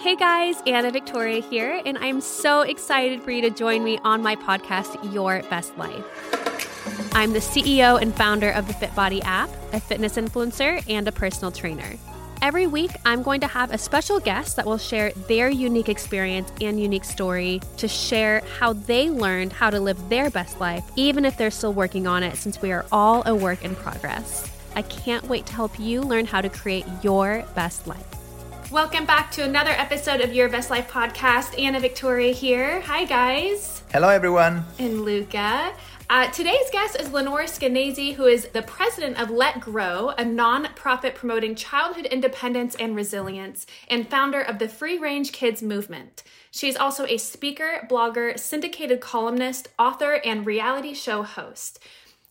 [0.00, 4.22] Hey guys, Anna Victoria here, and I'm so excited for you to join me on
[4.22, 7.12] my podcast, Your Best Life.
[7.14, 11.52] I'm the CEO and founder of the FitBody app, a fitness influencer, and a personal
[11.52, 11.98] trainer.
[12.40, 16.50] Every week, I'm going to have a special guest that will share their unique experience
[16.62, 21.26] and unique story to share how they learned how to live their best life, even
[21.26, 24.50] if they're still working on it, since we are all a work in progress.
[24.74, 28.19] I can't wait to help you learn how to create your best life.
[28.70, 31.60] Welcome back to another episode of Your Best Life podcast.
[31.60, 32.80] Anna Victoria here.
[32.82, 33.82] Hi, guys.
[33.92, 34.64] Hello, everyone.
[34.78, 35.72] And Luca.
[36.08, 41.16] Uh, today's guest is Lenore Skenazy, who is the president of Let Grow, a nonprofit
[41.16, 46.22] promoting childhood independence and resilience, and founder of the Free Range Kids movement.
[46.52, 51.80] She's also a speaker, blogger, syndicated columnist, author, and reality show host.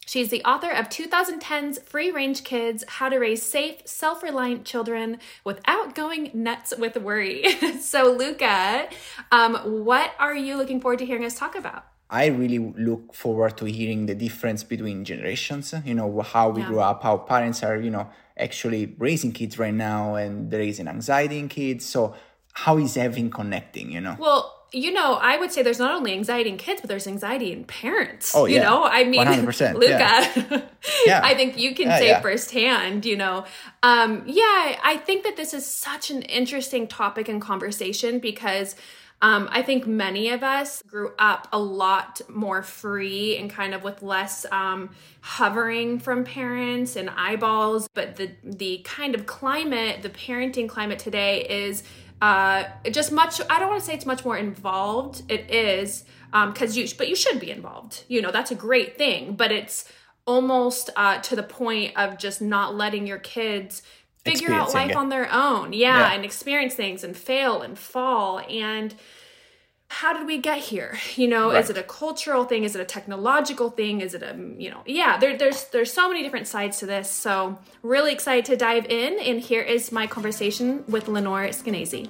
[0.09, 5.19] She's the author of 2010's Free Range Kids How to Raise Safe, Self Reliant Children
[5.43, 7.45] Without Going Nuts with Worry.
[7.79, 8.89] so, Luca,
[9.31, 11.85] um, what are you looking forward to hearing us talk about?
[12.09, 16.67] I really look forward to hearing the difference between generations, you know, how we yeah.
[16.69, 20.79] grew up, how parents are, you know, actually raising kids right now and there is
[20.79, 21.85] an anxiety in kids.
[21.85, 22.15] So
[22.53, 24.15] how is everything connecting, you know?
[24.17, 27.51] Well, you know, I would say there's not only anxiety in kids, but there's anxiety
[27.51, 28.33] in parents.
[28.35, 28.57] Oh, yeah.
[28.57, 30.61] You know, I mean, 100%, Luca, yeah.
[31.05, 31.21] yeah.
[31.23, 33.45] I think you can yeah, say firsthand, you know.
[33.81, 38.75] Um, yeah, I think that this is such an interesting topic and conversation because
[39.21, 43.83] um, I think many of us grew up a lot more free and kind of
[43.83, 47.89] with less um, hovering from parents and eyeballs.
[47.93, 51.83] But the the kind of climate, the parenting climate today is
[52.21, 53.41] uh, just much.
[53.49, 55.23] I don't want to say it's much more involved.
[55.29, 58.03] It is because um, you, but you should be involved.
[58.07, 59.35] You know that's a great thing.
[59.35, 59.91] But it's
[60.25, 63.81] almost uh, to the point of just not letting your kids
[64.23, 64.95] figure out life it.
[64.95, 65.73] on their own.
[65.73, 68.93] Yeah, yeah, and experience things and fail and fall and
[69.89, 70.97] how did we get here?
[71.15, 71.61] You know right.
[71.61, 72.63] is it a cultural thing?
[72.63, 73.99] Is it a technological thing?
[73.99, 77.09] Is it a you know yeah there, there's there's so many different sides to this.
[77.11, 82.09] So really excited to dive in and here is my conversation with lenore skenazy.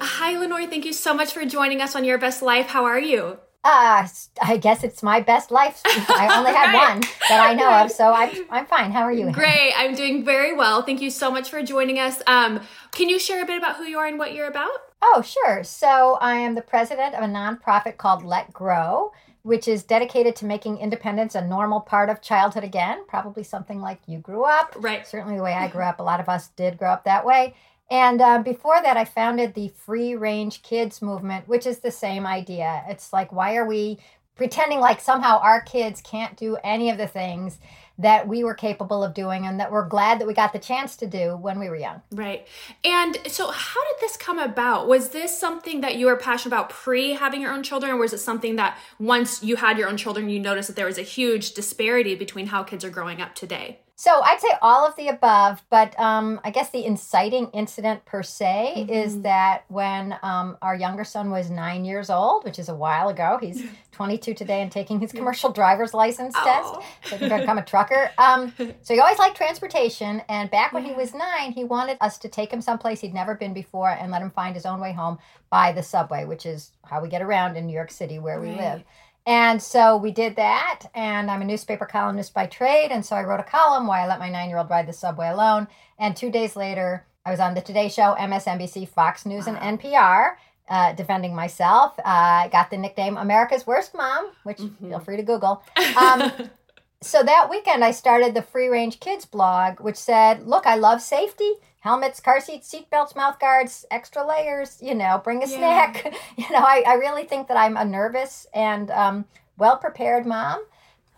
[0.00, 0.66] Hi lenore.
[0.68, 2.68] Thank you so much for joining us on your best life.
[2.68, 4.08] How are you uh,
[4.42, 5.80] I guess it's my best life.
[5.84, 6.94] I only had right.
[6.94, 8.90] one that I know of, so I'm I'm fine.
[8.90, 9.30] How are you?
[9.30, 9.72] Great.
[9.76, 10.82] I'm doing very well.
[10.82, 12.20] Thank you so much for joining us.
[12.26, 14.70] Um, can you share a bit about who you are and what you're about?
[15.00, 15.62] Oh, sure.
[15.62, 19.12] So I am the president of a nonprofit called Let Grow,
[19.42, 23.04] which is dedicated to making independence a normal part of childhood again.
[23.06, 24.74] Probably something like you grew up.
[24.76, 25.06] Right.
[25.06, 26.00] Certainly the way I grew up.
[26.00, 27.54] A lot of us did grow up that way.
[27.90, 32.26] And uh, before that, I founded the Free Range Kids movement, which is the same
[32.26, 32.84] idea.
[32.88, 33.98] It's like, why are we
[34.34, 37.58] pretending like somehow our kids can't do any of the things
[37.98, 40.96] that we were capable of doing and that we're glad that we got the chance
[40.96, 42.00] to do when we were young.
[42.10, 42.46] Right.
[42.82, 44.88] And so how did this come about?
[44.88, 48.12] Was this something that you were passionate about pre having your own children or was
[48.12, 51.02] it something that once you had your own children you noticed that there was a
[51.02, 53.80] huge disparity between how kids are growing up today?
[54.02, 58.24] So I'd say all of the above, but um, I guess the inciting incident per
[58.24, 58.92] se mm-hmm.
[58.92, 63.10] is that when um, our younger son was nine years old, which is a while
[63.10, 66.44] ago, he's 22 today and taking his commercial driver's license oh.
[66.44, 68.10] test, so he can become a trucker.
[68.18, 68.52] Um,
[68.82, 72.28] so he always liked transportation, and back when he was nine, he wanted us to
[72.28, 75.16] take him someplace he'd never been before and let him find his own way home
[75.48, 78.48] by the subway, which is how we get around in New York City where right.
[78.48, 78.82] we live.
[79.26, 80.82] And so we did that.
[80.94, 82.90] And I'm a newspaper columnist by trade.
[82.90, 84.92] And so I wrote a column why I let my nine year old ride the
[84.92, 85.68] subway alone.
[85.98, 89.56] And two days later, I was on the Today Show, MSNBC, Fox News, wow.
[89.56, 90.36] and NPR.
[90.68, 91.98] Uh, defending myself.
[91.98, 94.88] Uh, I got the nickname America's Worst Mom, which mm-hmm.
[94.88, 95.62] feel free to Google.
[95.98, 96.32] Um,
[97.02, 101.02] so that weekend, I started the Free Range Kids blog, which said, Look, I love
[101.02, 105.58] safety helmets, car seats, seat belts, mouth guards, extra layers, you know, bring a yeah.
[105.58, 106.14] snack.
[106.36, 109.24] You know, I, I really think that I'm a nervous and um,
[109.58, 110.64] well prepared mom,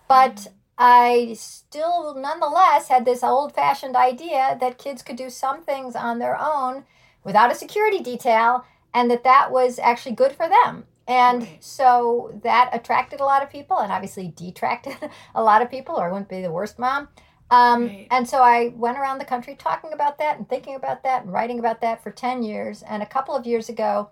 [0.08, 0.48] but mm.
[0.78, 6.18] I still nonetheless had this old fashioned idea that kids could do some things on
[6.18, 6.84] their own
[7.22, 10.84] without a security detail and that that was actually good for them.
[11.06, 11.62] And right.
[11.62, 14.96] so that attracted a lot of people and obviously detracted
[15.34, 17.08] a lot of people, or I wouldn't be the worst mom.
[17.50, 18.08] Um, right.
[18.10, 21.32] And so I went around the country talking about that and thinking about that and
[21.32, 22.82] writing about that for 10 years.
[22.82, 24.10] And a couple of years ago,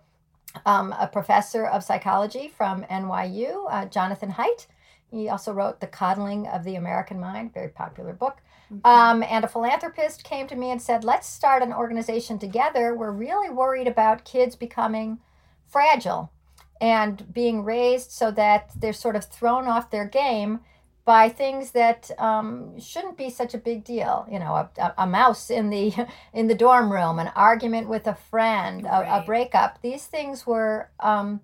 [0.66, 4.66] um, a professor of psychology from NYU, uh, Jonathan Haidt,
[5.10, 8.38] he also wrote The Coddling of the American Mind, very popular book.
[8.72, 8.86] Mm-hmm.
[8.86, 12.94] Um, and a philanthropist came to me and said, Let's start an organization together.
[12.94, 15.18] We're really worried about kids becoming
[15.66, 16.32] fragile
[16.80, 20.60] and being raised so that they're sort of thrown off their game
[21.04, 24.26] by things that um, shouldn't be such a big deal.
[24.30, 25.92] You know, a, a, mouse in the
[26.32, 29.02] in the dorm room, an argument with a friend, right.
[29.02, 29.80] a, a, breakup.
[29.82, 31.40] These things were um,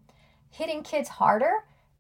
[0.50, 1.52] hitting kids harder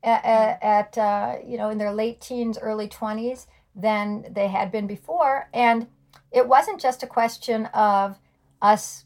[0.02, 0.64] at, mm.
[0.64, 5.48] at uh, you know in their late teens, early twenties than they had been before,
[5.52, 5.88] and
[6.30, 8.18] it wasn't just a question of
[8.62, 9.04] us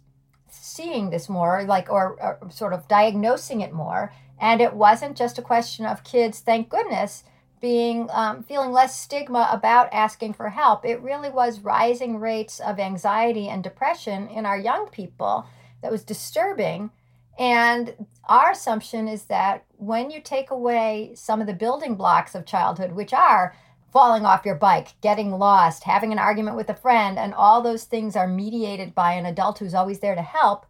[0.50, 5.38] seeing this more, like or, or sort of diagnosing it more, and it wasn't just
[5.38, 6.40] a question of kids.
[6.40, 7.24] Thank goodness
[7.62, 10.84] being um, feeling less stigma about asking for help.
[10.84, 15.46] It really was rising rates of anxiety and depression in our young people
[15.80, 16.90] that was disturbing.
[17.38, 22.44] And our assumption is that when you take away some of the building blocks of
[22.44, 23.54] childhood, which are
[23.92, 27.84] falling off your bike, getting lost, having an argument with a friend, and all those
[27.84, 30.66] things are mediated by an adult who's always there to help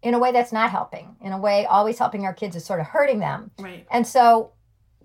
[0.00, 1.16] in a way that's not helping.
[1.20, 3.50] In a way, always helping our kids is sort of hurting them.
[3.58, 3.84] Right.
[3.90, 4.52] And so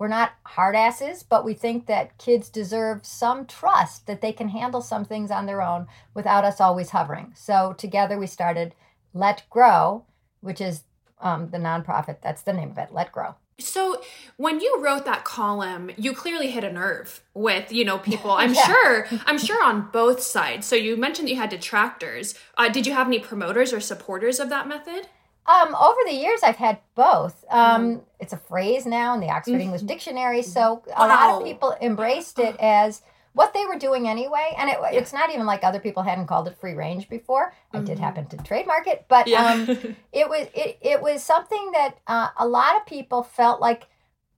[0.01, 4.49] we're not hard asses, but we think that kids deserve some trust that they can
[4.49, 7.31] handle some things on their own without us always hovering.
[7.35, 8.73] So together we started
[9.13, 10.05] Let Grow,
[10.39, 10.85] which is
[11.19, 12.17] um, the nonprofit.
[12.23, 13.35] That's the name of it, Let Grow.
[13.59, 14.01] So
[14.37, 18.31] when you wrote that column, you clearly hit a nerve with you know people.
[18.31, 18.65] I'm yeah.
[18.65, 19.07] sure.
[19.27, 20.65] I'm sure on both sides.
[20.65, 22.33] So you mentioned that you had detractors.
[22.57, 25.09] Uh, did you have any promoters or supporters of that method?
[25.45, 27.43] Um, over the years, I've had both.
[27.49, 27.99] Um, mm-hmm.
[28.19, 29.61] It's a phrase now in the Oxford mm-hmm.
[29.61, 31.07] English Dictionary, so a wow.
[31.07, 33.01] lot of people embraced it as
[33.33, 34.53] what they were doing anyway.
[34.57, 34.91] And it, yeah.
[34.91, 37.53] it's not even like other people hadn't called it free range before.
[37.73, 37.77] Mm-hmm.
[37.77, 39.53] I did happen to trademark it, but yeah.
[39.53, 39.67] um,
[40.11, 43.87] it was it, it was something that uh, a lot of people felt like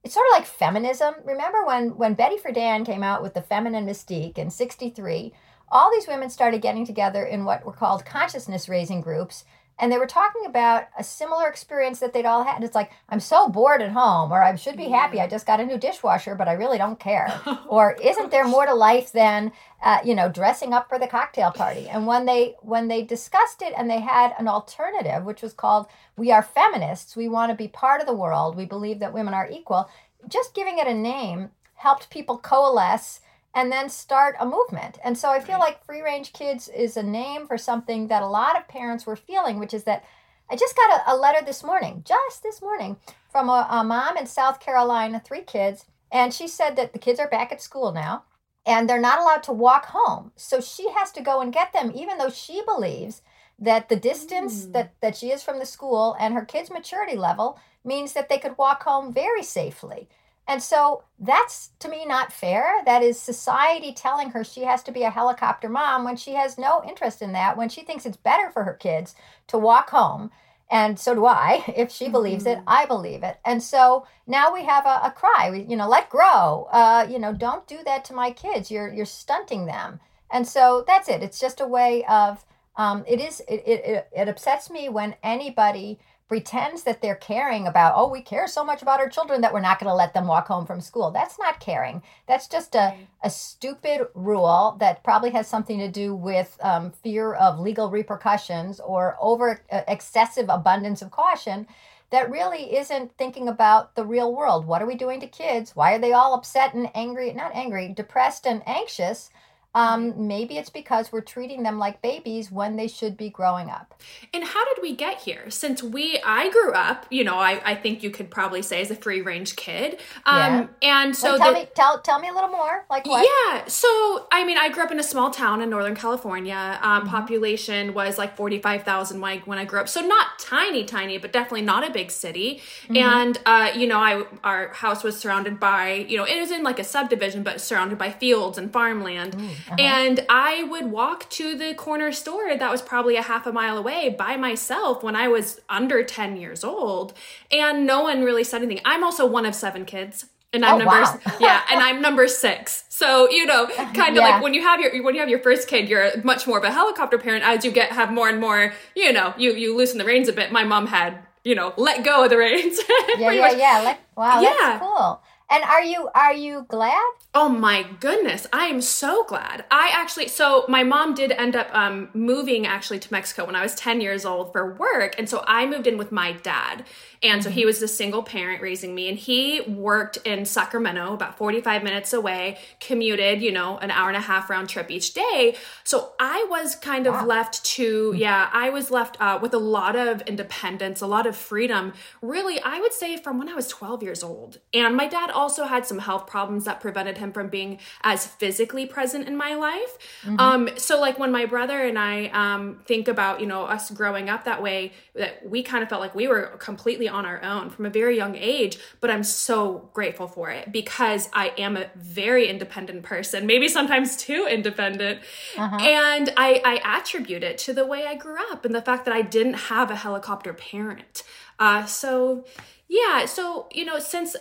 [0.04, 1.16] it's sort of like feminism.
[1.26, 5.34] Remember when when Betty Friedan came out with the feminine mystique in '63?
[5.70, 9.44] All these women started getting together in what were called consciousness raising groups
[9.80, 12.56] and they were talking about a similar experience that they'd all had.
[12.56, 15.20] And it's like, I'm so bored at home, or I should be happy.
[15.20, 17.42] I just got a new dishwasher, but I really don't care.
[17.68, 21.52] or isn't there more to life than, uh, you know, dressing up for the cocktail
[21.52, 21.90] party?
[21.90, 25.88] And when they when they discussed it and they had an alternative, which was called
[26.16, 27.16] "We are feminists.
[27.16, 28.56] We want to be part of the world.
[28.56, 29.90] We believe that women are equal."
[30.28, 33.20] Just giving it a name helped people coalesce
[33.56, 34.98] and then start a movement.
[35.04, 38.28] And so I feel like Free Range Kids is a name for something that a
[38.28, 40.04] lot of parents were feeling, which is that
[40.50, 42.98] I just got a, a letter this morning, just this morning,
[43.32, 45.86] from a, a mom in South Carolina, three kids.
[46.12, 48.24] And she said that the kids are back at school now
[48.66, 50.32] and they're not allowed to walk home.
[50.36, 53.22] So she has to go and get them, even though she believes
[53.60, 54.74] that the distance mm.
[54.74, 58.38] that, that she is from the school and her kids' maturity level means that they
[58.38, 60.08] could walk home very safely.
[60.48, 62.84] And so that's to me not fair.
[62.86, 66.58] That is society telling her she has to be a helicopter mom when she has
[66.58, 69.16] no interest in that, when she thinks it's better for her kids
[69.48, 70.32] to walk home.
[70.70, 71.64] And so do I.
[71.78, 72.60] If she believes mm-hmm.
[72.60, 73.38] it, I believe it.
[73.46, 75.50] And so now we have a, a cry.
[75.52, 76.68] We, you know, let grow.
[76.72, 78.70] Uh, you know, don't do that to my kids.
[78.70, 80.00] You're you're stunting them.
[80.32, 81.24] And so that's it.
[81.24, 82.44] It's just a way of.
[82.76, 83.40] Um, it is.
[83.48, 88.48] It, it it upsets me when anybody pretends that they're caring about, oh, we care
[88.48, 90.82] so much about our children that we're not going to let them walk home from
[90.82, 91.12] school.
[91.12, 92.02] That's not caring.
[92.28, 97.34] That's just a, a stupid rule that probably has something to do with um, fear
[97.34, 101.68] of legal repercussions or over uh, excessive abundance of caution
[102.10, 104.66] that really isn't thinking about the real world.
[104.66, 105.76] What are we doing to kids?
[105.76, 107.34] Why are they all upset and angry?
[107.34, 109.32] Not angry, depressed and anxious
[109.76, 114.00] um, maybe it's because we're treating them like babies when they should be growing up.
[114.32, 115.50] And how did we get here?
[115.50, 118.92] Since we, I grew up, you know, I, I think you could probably say as
[118.92, 120.00] a free range kid.
[120.26, 121.06] Um, yeah.
[121.06, 122.86] And so Wait, tell the, me, tell, tell me a little more.
[122.90, 123.26] Like what?
[123.26, 123.66] Yeah.
[123.66, 126.80] So, I mean, I grew up in a small town in Northern California.
[126.82, 127.10] Um, mm-hmm.
[127.10, 129.90] Population was like 45,000 when I, when I grew up.
[129.90, 132.62] So not tiny, tiny, but definitely not a big city.
[132.84, 132.98] Mm-hmm.
[132.98, 136.62] And, uh, you know, I, our house was surrounded by, you know, it was in
[136.62, 139.36] like a subdivision, but surrounded by fields and farmland.
[139.36, 139.50] Ooh.
[139.68, 139.76] Uh-huh.
[139.80, 143.78] And I would walk to the corner store that was probably a half a mile
[143.78, 147.14] away by myself when I was under 10 years old.
[147.52, 148.82] And no one really said anything.
[148.86, 151.20] I'm also one of seven kids and I'm oh, number wow.
[151.40, 152.84] yeah, and I'm number six.
[152.90, 154.30] So you know, kind of yeah.
[154.30, 156.64] like when you have your when you have your first kid, you're much more of
[156.64, 157.44] a helicopter parent.
[157.44, 160.34] As you get have more and more, you know, you you loosen the reins a
[160.34, 160.52] bit.
[160.52, 162.80] My mom had you know let go of the reins.
[163.18, 163.82] yeah, yeah, yeah.
[163.84, 164.54] Like, wow, yeah.
[164.60, 165.22] that's cool.
[165.54, 167.12] And are you are you glad?
[167.36, 169.66] Oh my goodness, I am so glad.
[169.70, 173.62] I actually so my mom did end up um, moving actually to Mexico when I
[173.62, 176.86] was 10 years old for work and so I moved in with my dad.
[177.24, 181.38] And so he was a single parent raising me, and he worked in Sacramento, about
[181.38, 185.56] 45 minutes away, commuted, you know, an hour and a half round trip each day.
[185.84, 187.26] So I was kind of wow.
[187.26, 191.36] left to, yeah, I was left uh, with a lot of independence, a lot of
[191.36, 194.60] freedom, really, I would say from when I was 12 years old.
[194.74, 198.86] And my dad also had some health problems that prevented him from being as physically
[198.86, 199.98] present in my life.
[200.24, 200.40] Mm-hmm.
[200.40, 204.30] Um, so like when my brother and I um, think about you know us growing
[204.30, 207.70] up that way, that we kind of felt like we were completely on our own
[207.70, 208.78] from a very young age.
[209.00, 214.18] But I'm so grateful for it because I am a very independent person, maybe sometimes
[214.18, 215.22] too independent,
[215.58, 215.78] uh-huh.
[215.78, 219.14] and I I attribute it to the way I grew up and the fact that
[219.14, 221.24] I didn't have a helicopter parent.
[221.60, 222.46] Uh, so
[222.88, 224.36] yeah, so you know since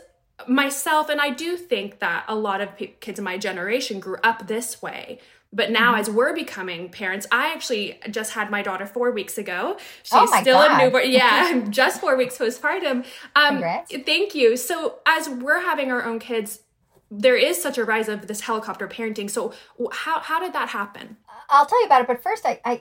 [0.49, 4.49] myself and I do think that a lot of kids in my generation grew up
[4.49, 5.21] this way
[5.53, 6.01] but now, mm-hmm.
[6.01, 9.77] as we're becoming parents, I actually just had my daughter four weeks ago.
[10.03, 10.81] She's oh still God.
[10.81, 11.03] a newborn.
[11.13, 13.05] Yeah, just four weeks postpartum.
[13.37, 13.93] Um, Congrats.
[14.07, 14.57] Thank you.
[14.57, 16.61] So, as we're having our own kids,
[17.15, 19.31] there is such a rise of this helicopter parenting.
[19.31, 19.53] So,
[19.93, 21.19] how how did that happen?
[21.53, 22.81] I'll tell you about it, but first, I, I,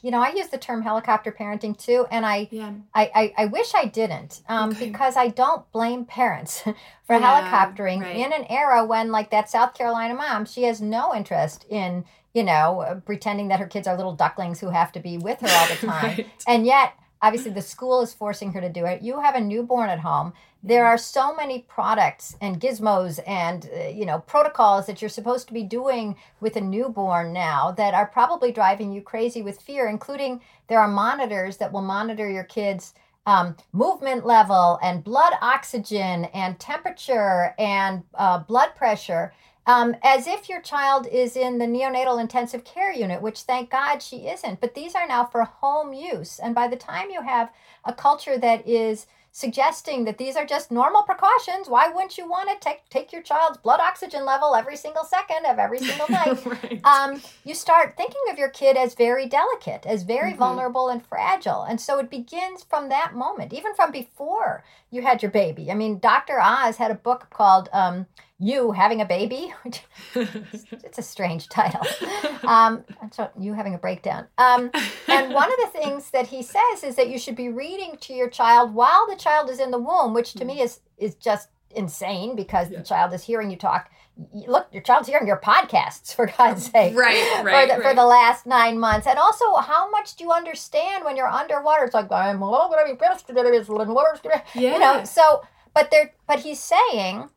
[0.00, 2.72] you know, I use the term helicopter parenting too, and I, yeah.
[2.94, 4.90] I, I, I wish I didn't, um, okay.
[4.90, 6.74] because I don't blame parents for
[7.16, 8.14] yeah, helicoptering right.
[8.14, 12.44] in an era when, like that South Carolina mom, she has no interest in, you
[12.44, 15.48] know, uh, pretending that her kids are little ducklings who have to be with her
[15.50, 16.28] all the time, right.
[16.46, 19.00] and yet Obviously, the school is forcing her to do it.
[19.00, 20.32] You have a newborn at home.
[20.62, 25.48] There are so many products and gizmos and uh, you know protocols that you're supposed
[25.48, 29.88] to be doing with a newborn now that are probably driving you crazy with fear.
[29.88, 32.94] Including there are monitors that will monitor your kids.
[33.24, 39.32] Um, movement level and blood oxygen and temperature and uh, blood pressure
[39.66, 44.02] um, as if your child is in the neonatal intensive care unit, which thank God
[44.02, 44.60] she isn't.
[44.60, 46.38] But these are now for home use.
[46.38, 47.52] And by the time you have
[47.84, 51.68] a culture that is suggesting that these are just normal precautions.
[51.68, 55.46] Why wouldn't you want to take take your child's blood oxygen level every single second
[55.46, 56.46] of every single night?
[56.46, 56.80] right.
[56.84, 60.38] um, you start thinking of your kid as very delicate, as very mm-hmm.
[60.38, 65.22] vulnerable and fragile, and so it begins from that moment, even from before you had
[65.22, 65.70] your baby.
[65.70, 66.38] I mean, Dr.
[66.38, 67.68] Oz had a book called.
[67.72, 68.06] Um,
[68.42, 69.54] you having a baby
[70.14, 71.86] it's a strange title
[72.48, 74.68] um, so you having a breakdown um,
[75.08, 78.12] and one of the things that he says is that you should be reading to
[78.12, 81.48] your child while the child is in the womb which to me is is just
[81.70, 82.78] insane because yeah.
[82.78, 83.90] the child is hearing you talk
[84.46, 87.90] look your child's hearing your podcasts for god's sake right right, for the, right.
[87.90, 91.84] for the last nine months and also how much do you understand when you're underwater
[91.84, 93.28] it's like i'm going to be pissed
[94.54, 94.72] yeah.
[94.72, 95.42] you know so
[95.74, 97.28] but they're but he's saying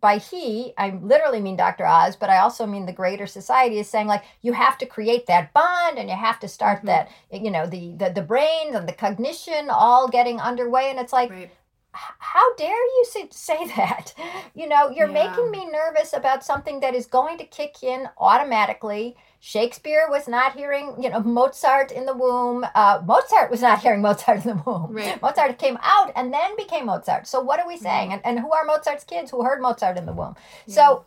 [0.00, 1.86] by he, I literally mean Dr.
[1.86, 5.26] Oz, but I also mean the greater society is saying like you have to create
[5.26, 6.88] that bond and you have to start mm-hmm.
[6.88, 11.12] that you know the, the the brain and the cognition all getting underway and it's
[11.12, 11.50] like right.
[11.92, 14.14] How dare you say, that
[14.54, 15.28] you know you're yeah.
[15.28, 20.54] making me nervous about something that is going to kick in automatically Shakespeare was not
[20.54, 22.64] hearing, you know, Mozart in the womb.
[22.76, 24.92] Uh, Mozart was not hearing Mozart in the womb.
[24.92, 25.20] Right.
[25.20, 27.26] Mozart came out and then became Mozart.
[27.26, 28.10] So what are we saying?
[28.10, 28.12] Mm.
[28.12, 30.36] And, and who are Mozart's kids who heard Mozart in the womb?
[30.66, 30.74] Yeah.
[30.74, 31.04] So,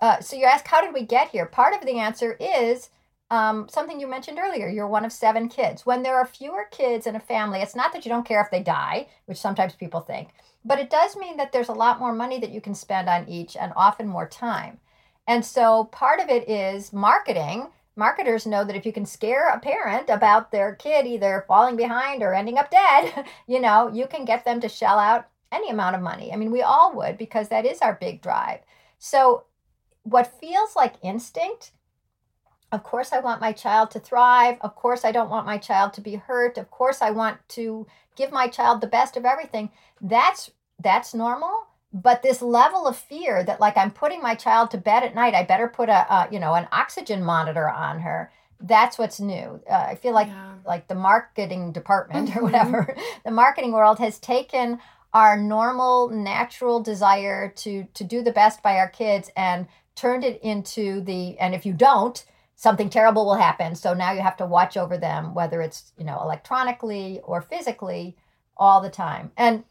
[0.00, 1.46] uh, so you ask, how did we get here?
[1.46, 2.90] Part of the answer is
[3.30, 4.68] um, something you mentioned earlier.
[4.68, 5.84] You're one of seven kids.
[5.84, 8.50] When there are fewer kids in a family, it's not that you don't care if
[8.50, 10.28] they die, which sometimes people think,
[10.64, 13.28] but it does mean that there's a lot more money that you can spend on
[13.28, 14.78] each and often more time.
[15.26, 17.68] And so part of it is marketing.
[17.96, 22.22] Marketers know that if you can scare a parent about their kid either falling behind
[22.22, 25.96] or ending up dead, you know, you can get them to shell out any amount
[25.96, 26.32] of money.
[26.32, 28.60] I mean, we all would because that is our big drive.
[28.98, 29.44] So,
[30.02, 31.72] what feels like instinct,
[32.72, 34.58] of course, I want my child to thrive.
[34.60, 36.58] Of course, I don't want my child to be hurt.
[36.58, 39.70] Of course, I want to give my child the best of everything.
[40.00, 44.78] That's that's normal but this level of fear that like i'm putting my child to
[44.78, 48.30] bed at night i better put a, a you know an oxygen monitor on her
[48.60, 50.54] that's what's new uh, i feel like yeah.
[50.66, 52.38] like the marketing department mm-hmm.
[52.38, 54.78] or whatever the marketing world has taken
[55.14, 60.40] our normal natural desire to to do the best by our kids and turned it
[60.42, 62.24] into the and if you don't
[62.56, 63.74] something terrible will happen.
[63.74, 68.16] So now you have to watch over them whether it's you know electronically or physically
[68.56, 69.30] all the time.
[69.36, 69.64] And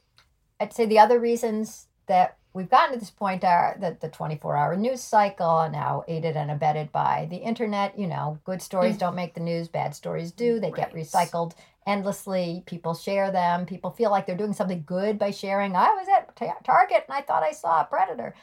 [0.61, 4.55] i'd say the other reasons that we've gotten to this point are that the 24
[4.55, 9.15] hour news cycle now aided and abetted by the internet you know good stories don't
[9.15, 10.59] make the news bad stories do.
[10.59, 10.91] They right.
[10.91, 11.53] get recycled
[11.85, 12.63] endlessly.
[12.65, 13.65] People share them.
[13.65, 15.75] People feel like they're doing something good by sharing.
[15.75, 18.33] I was at target and i thought i saw a predator.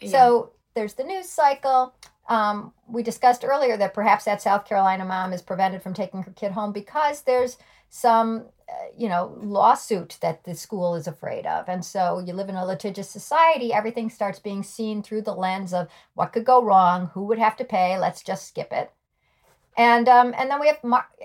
[0.00, 0.10] Yeah.
[0.10, 1.94] so there's the news cycle
[2.32, 6.32] um, we discussed earlier that perhaps that south carolina mom is prevented from taking her
[6.32, 7.56] kid home because there's
[7.90, 8.46] some
[8.96, 11.68] you know, lawsuit that the school is afraid of.
[11.68, 15.72] And so you live in a litigious society, everything starts being seen through the lens
[15.72, 18.92] of what could go wrong, who would have to pay, let's just skip it.
[19.76, 20.78] And um, and then we have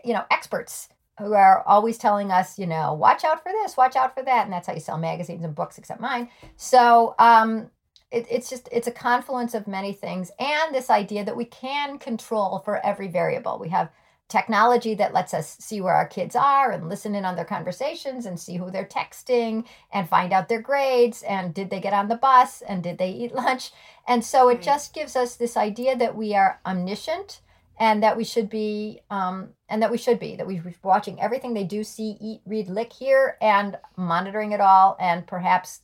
[0.06, 0.88] you know experts
[1.20, 4.46] who are always telling us, you know, watch out for this, watch out for that,
[4.46, 6.30] and that's how you sell magazines and books, except mine.
[6.56, 7.70] So um,
[8.12, 12.00] it, it's just it's a confluence of many things and this idea that we can
[12.00, 13.60] control for every variable.
[13.60, 13.90] We have
[14.30, 18.26] technology that lets us see where our kids are and listen in on their conversations
[18.26, 22.10] and see who they're texting and find out their grades and did they get on
[22.10, 23.72] the bus and did they eat lunch?
[24.08, 27.42] And so it just gives us this idea that we are omniscient
[27.80, 31.54] and that we should be um, and that we should be that we're watching everything
[31.54, 35.82] they do see eat read lick hear and monitoring it all and perhaps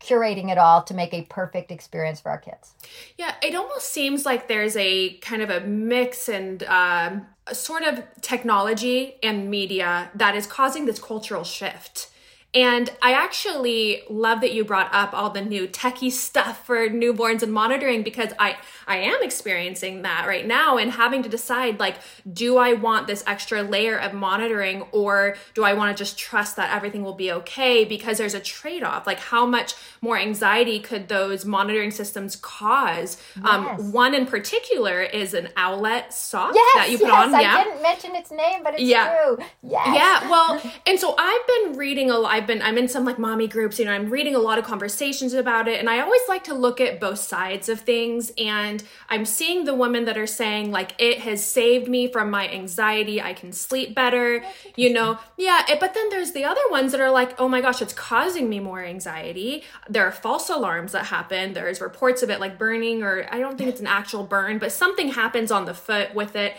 [0.00, 2.74] curating it all to make a perfect experience for our kids.
[3.16, 7.82] Yeah, it almost seems like there's a kind of a mix and um, a sort
[7.82, 12.10] of technology and media that is causing this cultural shift
[12.56, 17.42] and I actually love that you brought up all the new techie stuff for newborns
[17.42, 21.96] and monitoring because I I am experiencing that right now and having to decide like
[22.32, 26.56] do I want this extra layer of monitoring or do I want to just trust
[26.56, 31.08] that everything will be okay because there's a trade-off like how much more anxiety could
[31.08, 33.20] those monitoring systems cause?
[33.42, 33.80] Um, yes.
[33.80, 37.30] Um, one in particular is an owlet sock yes, that you put on.
[37.30, 37.34] yes, on.
[37.34, 37.64] I yeah.
[37.64, 39.16] didn't mention its name, but it's yeah.
[39.16, 39.38] true.
[39.62, 39.88] Yes.
[39.94, 40.30] Yeah.
[40.30, 42.32] Well, and so I've been reading a lot.
[42.32, 44.64] I've been I'm in some like mommy groups, you know, I'm reading a lot of
[44.64, 48.32] conversations about it, and I always like to look at both sides of things.
[48.38, 52.48] And I'm seeing the women that are saying like it has saved me from my
[52.48, 53.20] anxiety.
[53.20, 54.44] I can sleep better,
[54.76, 55.18] you know.
[55.36, 57.92] Yeah, it, but then there's the other ones that are like, oh my gosh, it's
[57.92, 61.52] causing me more anxiety there are false alarms that happen.
[61.52, 64.72] There's reports of it like burning, or I don't think it's an actual burn, but
[64.72, 66.56] something happens on the foot with it.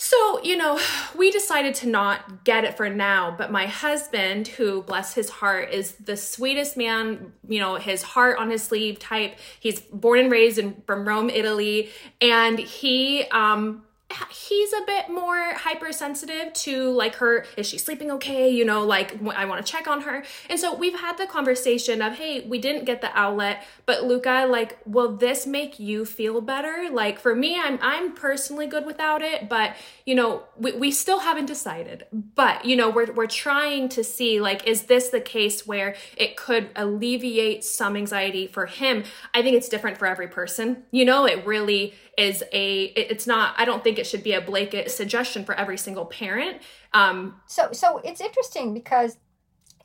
[0.00, 0.80] So, you know,
[1.18, 5.72] we decided to not get it for now, but my husband, who bless his heart,
[5.72, 9.36] is the sweetest man, you know, his heart on his sleeve type.
[9.58, 11.90] He's born and raised in from Rome, Italy,
[12.20, 13.82] and he um
[14.30, 18.48] he's a bit more hypersensitive to like her is she sleeping okay?
[18.48, 20.24] You know like i want to check on her.
[20.48, 24.46] And so we've had the conversation of hey we didn't get the Owlet but luca
[24.48, 26.88] like will this make you feel better?
[26.90, 31.20] Like for me i'm i'm personally good without it but you know we, we still
[31.20, 32.06] haven't decided.
[32.12, 36.36] But you know we're, we're trying to see like is this the case where it
[36.36, 39.04] could alleviate some anxiety for him?
[39.34, 40.84] I think it's different for every person.
[40.90, 44.40] You know it really is a it's not i don't think it should be a
[44.40, 46.60] blanket suggestion for every single parent.
[46.92, 49.16] Um so so it's interesting because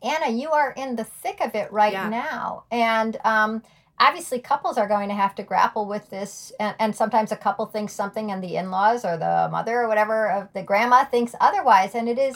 [0.02, 2.10] anna you are in the thick of it right yeah.
[2.10, 2.63] now.
[2.72, 3.62] And um
[4.00, 6.52] obviously couples are going to have to grapple with this.
[6.60, 10.32] And, and sometimes a couple thinks something and the in-laws or the mother or whatever
[10.32, 11.93] of the grandma thinks otherwise.
[11.93, 12.36] And it is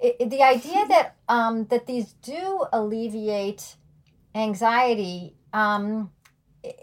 [0.00, 3.76] it, the idea that um that these do alleviate
[4.34, 6.10] anxiety um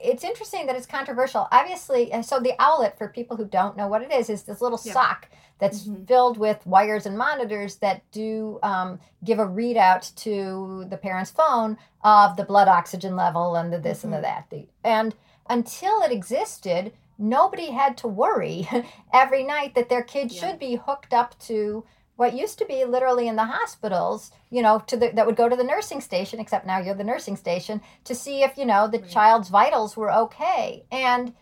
[0.01, 1.47] it's interesting that it's controversial.
[1.51, 4.79] Obviously, so the owlet, for people who don't know what it is, is this little
[4.83, 4.93] yeah.
[4.93, 6.05] sock that's mm-hmm.
[6.05, 11.77] filled with wires and monitors that do um, give a readout to the parent's phone
[12.03, 14.13] of the blood oxygen level and the this mm-hmm.
[14.13, 14.55] and the mm-hmm.
[14.55, 14.67] that.
[14.83, 15.15] And
[15.49, 18.67] until it existed, nobody had to worry
[19.13, 20.39] every night that their kid yeah.
[20.39, 21.83] should be hooked up to
[22.15, 25.49] what used to be literally in the hospitals, you know, to the that would go
[25.49, 28.87] to the nursing station, except now you're the nursing station to see if, you know,
[28.87, 29.09] the right.
[29.09, 30.85] child's vitals were okay.
[30.91, 31.33] And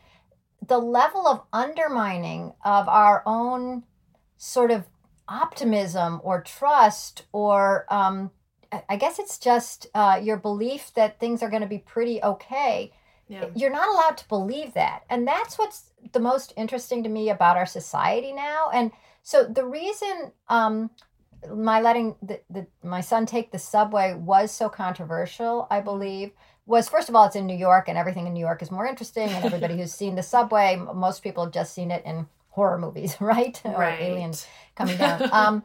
[0.65, 3.83] the level of undermining of our own
[4.37, 4.85] sort of
[5.27, 8.31] optimism or trust or um,
[8.87, 12.93] I guess it's just uh, your belief that things are going to be pretty okay.
[13.27, 13.45] Yeah.
[13.55, 15.03] You're not allowed to believe that.
[15.09, 18.69] And that's what's the most interesting to me about our society now.
[18.73, 18.91] And
[19.23, 20.89] so the reason um,
[21.53, 26.31] my letting the, the, my son take the subway was so controversial, I believe,
[26.65, 28.85] was first of all, it's in New York, and everything in New York is more
[28.85, 29.29] interesting.
[29.29, 33.17] And everybody who's seen the subway, most people have just seen it in horror movies,
[33.19, 33.59] right?
[33.65, 33.75] right.
[33.75, 35.29] or aliens coming down.
[35.33, 35.63] um,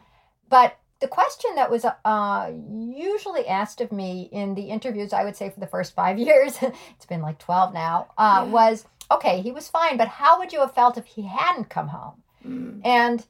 [0.48, 5.36] but the question that was uh, usually asked of me in the interviews, I would
[5.36, 8.50] say for the first five years, it's been like 12 now, uh, yeah.
[8.50, 11.88] was okay, he was fine, but how would you have felt if he hadn't come
[11.88, 12.22] home?
[12.44, 12.80] Mm.
[12.84, 13.26] And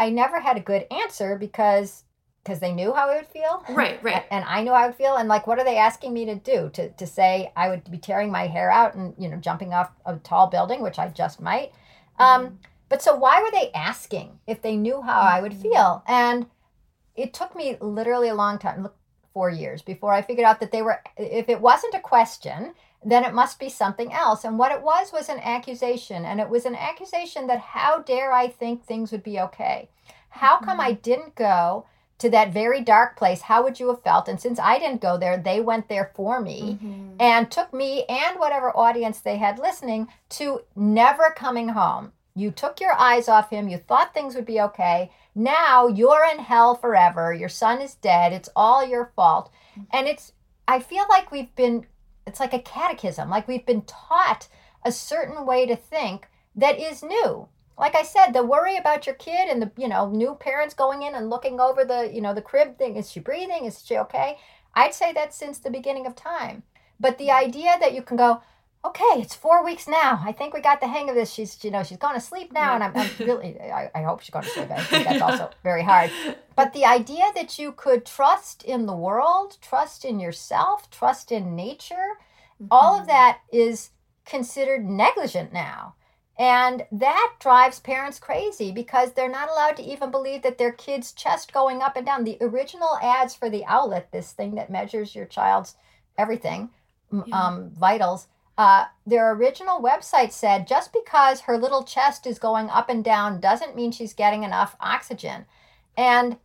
[0.00, 2.04] I never had a good answer because
[2.42, 3.62] because they knew how I would feel.
[3.68, 4.24] Right, right.
[4.30, 5.16] And I knew how I would feel.
[5.16, 6.70] And like, what are they asking me to do?
[6.72, 9.90] To, to say I would be tearing my hair out and, you know, jumping off
[10.06, 11.72] a tall building, which I just might.
[12.18, 12.24] Mm.
[12.24, 12.58] Um,
[12.88, 16.02] but so why were they asking if they knew how I would feel?
[16.08, 16.46] And
[17.14, 18.96] it took me literally a long time, look,
[19.34, 23.24] four years before I figured out that they were, if it wasn't a question, then
[23.24, 24.44] it must be something else.
[24.44, 26.24] And what it was was an accusation.
[26.24, 29.88] And it was an accusation that how dare I think things would be okay?
[30.28, 30.88] How come mm-hmm.
[30.88, 31.86] I didn't go
[32.18, 33.42] to that very dark place?
[33.42, 34.28] How would you have felt?
[34.28, 37.16] And since I didn't go there, they went there for me mm-hmm.
[37.18, 42.12] and took me and whatever audience they had listening to never coming home.
[42.34, 43.68] You took your eyes off him.
[43.68, 45.10] You thought things would be okay.
[45.34, 47.32] Now you're in hell forever.
[47.32, 48.32] Your son is dead.
[48.32, 49.50] It's all your fault.
[49.72, 49.82] Mm-hmm.
[49.92, 50.32] And it's,
[50.68, 51.86] I feel like we've been
[52.26, 53.30] it's like a catechism.
[53.30, 54.48] Like we've been taught
[54.84, 57.48] a certain way to think that is new.
[57.78, 61.02] Like I said, the worry about your kid and the you know new parents going
[61.02, 62.96] in and looking over the you know the crib thing.
[62.96, 63.64] Is she breathing?
[63.64, 64.38] Is she okay?
[64.74, 66.62] I'd say that since the beginning of time.
[66.98, 67.44] But the hmm.
[67.44, 68.42] idea that you can go,
[68.84, 70.22] okay, it's four weeks now.
[70.24, 71.30] I think we got the hang of this.
[71.30, 72.74] She's, you know, she's going to sleep now.
[72.74, 74.70] And I'm, I'm really, I, I, hope she's going to sleep.
[74.70, 76.10] I think that's also very hard.
[76.56, 81.54] But the idea that you could trust in the world, trust in yourself, trust in
[81.54, 82.16] nature,
[82.62, 82.68] mm-hmm.
[82.70, 83.90] all of that is
[84.24, 85.94] considered negligent now.
[86.38, 91.12] And that drives parents crazy because they're not allowed to even believe that their kid's
[91.12, 92.24] chest going up and down.
[92.24, 95.74] The original ads for the Owlet, this thing that measures your child's
[96.16, 96.70] everything,
[97.12, 97.22] yeah.
[97.30, 98.26] um, vitals,
[98.58, 103.40] uh, their original website said just because her little chest is going up and down
[103.40, 105.46] doesn't mean she's getting enough oxygen.
[105.96, 106.36] And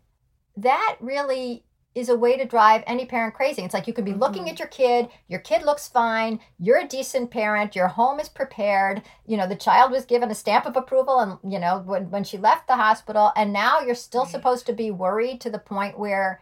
[0.56, 1.66] that really
[1.96, 3.62] is a way to drive any parent crazy.
[3.62, 4.20] It's like you could be mm-hmm.
[4.20, 8.28] looking at your kid, your kid looks fine, you're a decent parent, your home is
[8.28, 12.12] prepared, you know, the child was given a stamp of approval and, you know, when,
[12.12, 14.32] when she left the hospital, and now you're still right.
[14.32, 16.42] supposed to be worried to the point where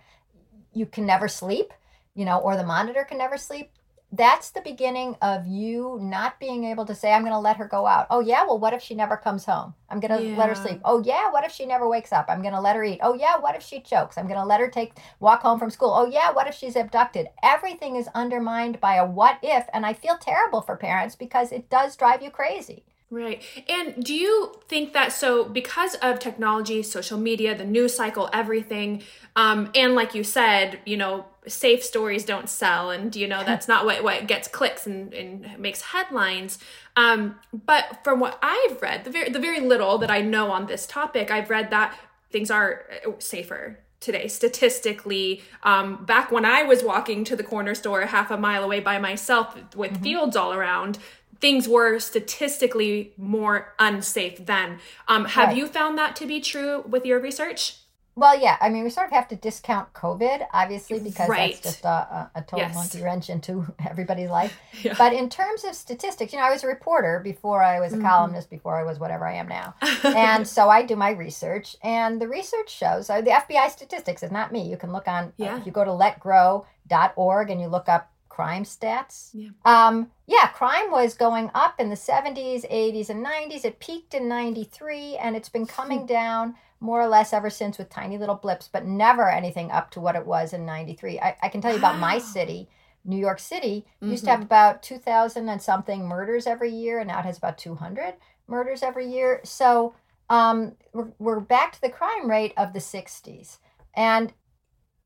[0.73, 1.71] you can never sleep,
[2.15, 3.69] you know, or the monitor can never sleep
[4.15, 7.67] that's the beginning of you not being able to say, I'm going to let her
[7.67, 8.06] go out.
[8.12, 8.45] Oh, yeah.
[8.45, 9.73] Well, what if she never comes home?
[9.89, 10.38] I'm going to yeah.
[10.38, 10.82] let her sleep.
[10.86, 11.32] Oh, yeah.
[11.32, 12.28] What if she never wakes up?
[12.30, 12.99] I'm going to let her eat.
[13.02, 13.39] Oh, yeah.
[13.39, 14.15] What if she chokes?
[14.15, 15.91] I'm going to let her take walk home from school.
[15.91, 16.32] Oh, yeah.
[16.32, 17.28] What if she's abducted?
[17.41, 19.65] Everything is undermined by a what if.
[19.73, 22.86] And I feel terrible for parents because it does drive you crazy.
[23.13, 23.43] Right.
[23.69, 29.04] And do you think that so because of technology, social media, the news cycle, everything,
[29.36, 33.67] um, and like you said, you know, safe stories don't sell and you know that's
[33.67, 36.58] not what, what gets clicks and, and makes headlines.
[36.95, 40.65] Um, but from what I've read, the very the very little that I know on
[40.65, 41.95] this topic, I've read that
[42.32, 47.73] things are uh, safer today statistically um, back when i was walking to the corner
[47.73, 50.04] store half a mile away by myself with mm-hmm.
[50.04, 50.99] fields all around
[51.43, 54.79] things were statistically more unsafe then.
[55.10, 55.58] Um, have right.
[55.58, 57.79] you found that to be true with your research?
[58.15, 58.56] Well, yeah.
[58.62, 61.51] I mean, we sort of have to discount COVID, obviously, because right.
[61.51, 62.75] that's just a, a, a total yes.
[62.75, 64.58] monkey wrench into everybody's life.
[64.84, 64.95] Yeah.
[64.97, 67.97] But in terms of statistics, you know, I was a reporter before I was a
[67.97, 68.06] mm-hmm.
[68.06, 69.75] columnist, before I was whatever I am now.
[70.03, 74.32] and so I do my research, and the research shows so the FBI statistics is
[74.32, 74.69] not me.
[74.69, 75.56] You can look on, uh, yeah.
[75.56, 79.30] Uh, you go to letgrow.org and you look up crime stats.
[79.32, 79.50] Yeah.
[79.63, 83.63] Um, yeah, crime was going up in the 70s, 80s, and 90s.
[83.63, 87.91] It peaked in 93, and it's been coming down more or less ever since with
[87.91, 91.19] tiny little blips, but never anything up to what it was in 93.
[91.19, 92.69] I, I can tell you about my city.
[93.06, 94.12] New York City mm-hmm.
[94.12, 94.48] used to have mm-hmm.
[94.48, 98.15] about 2,000 and something murders every year, and now it has about 200
[98.48, 99.41] murders every year.
[99.43, 99.93] So
[100.32, 103.60] um, we're, we're back to the crime rate of the 60s.
[103.96, 104.34] And,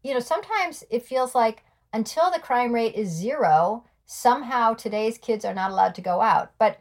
[0.02, 5.46] you know, sometimes it feels like until the crime rate is zero, somehow today's kids
[5.46, 6.52] are not allowed to go out.
[6.58, 6.80] But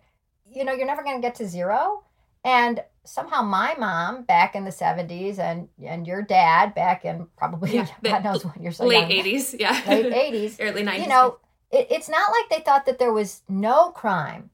[0.51, 2.05] you know, you're never going to get to zero.
[2.45, 7.75] And somehow my mom back in the 70s and and your dad back in probably
[7.75, 9.25] yeah, God knows when you're so late young.
[9.25, 9.83] 80s, yeah.
[9.89, 10.57] Late 80s.
[10.61, 11.03] Early 90s.
[11.03, 11.39] You know,
[11.71, 14.51] it, it's not like they thought that there was no crime,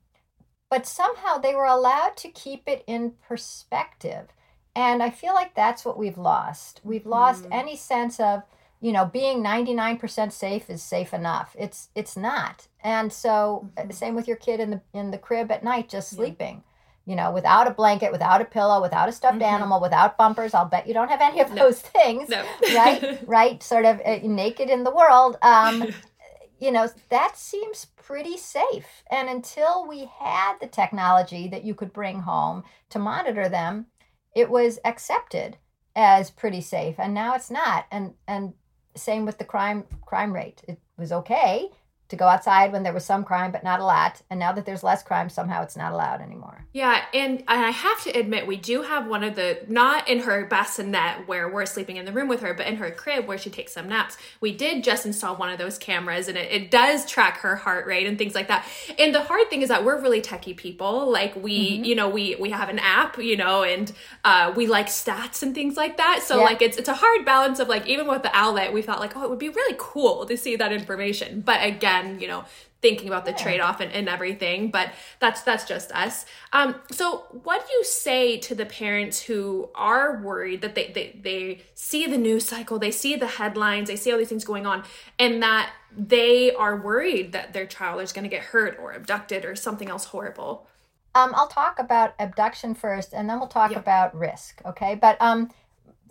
[0.70, 4.28] but somehow they were allowed to keep it in perspective.
[4.74, 6.80] And I feel like that's what we've lost.
[6.82, 7.48] We've lost mm.
[7.52, 8.42] any sense of
[8.82, 11.54] you know being 99% safe is safe enough.
[11.58, 12.66] It's it's not.
[12.82, 13.90] And so uh, mm-hmm.
[13.92, 16.64] same with your kid in the in the crib at night just sleeping
[17.06, 17.10] yeah.
[17.10, 19.54] you know without a blanket without a pillow without a stuffed mm-hmm.
[19.54, 20.52] animal without bumpers.
[20.52, 22.44] I'll bet you don't have any of those things no.
[22.74, 23.20] right?
[23.26, 23.62] Right?
[23.62, 25.38] Sort of uh, naked in the world.
[25.42, 25.86] Um
[26.58, 29.04] you know that seems pretty safe.
[29.10, 33.86] And until we had the technology that you could bring home to monitor them
[34.34, 35.58] it was accepted
[35.94, 36.96] as pretty safe.
[36.98, 37.86] And now it's not.
[37.90, 38.54] And and
[38.94, 40.62] same with the crime crime rate.
[40.68, 41.70] It was okay
[42.12, 44.20] to go outside when there was some crime, but not a lot.
[44.28, 46.66] And now that there's less crime, somehow it's not allowed anymore.
[46.74, 50.44] Yeah, and, I have to admit, we do have one of the not in her
[50.44, 53.48] bassinet where we're sleeping in the room with her, but in her crib where she
[53.48, 54.16] takes some naps.
[54.40, 57.86] We did just install one of those cameras, and it, it does track her heart
[57.86, 58.66] rate and things like that.
[58.98, 61.10] And the hard thing is that we're really techie people.
[61.10, 61.84] Like we, mm-hmm.
[61.84, 63.90] you know, we we have an app, you know, and
[64.24, 66.22] uh, we like stats and things like that.
[66.22, 66.44] So yeah.
[66.44, 69.16] like it's it's a hard balance of like even with the Owlet, we thought like
[69.16, 72.44] oh, it would be really cool to see that information, but again again, you know,
[72.80, 76.26] thinking about the trade-off and, and, everything but that's that's just us.
[76.52, 81.18] Um, so what do you say to the parents who are worried that they, they
[81.22, 84.66] they see the news cycle they see the headlines they see all these things going
[84.66, 84.82] on
[85.18, 89.44] and that they are worried that their child is going to get hurt or abducted
[89.44, 90.66] or something else horrible?
[91.14, 94.96] Um, i'll talk about abduction first and then we'll talk about risk okay?
[94.96, 95.50] But um,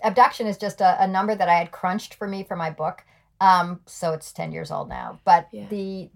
[0.04, 3.04] abduction is just a, a number that i had crunched for me for my book
[3.41, 5.19] um, so it's 10 years old now.
[5.25, 5.67] But yeah.
[5.69, 6.10] the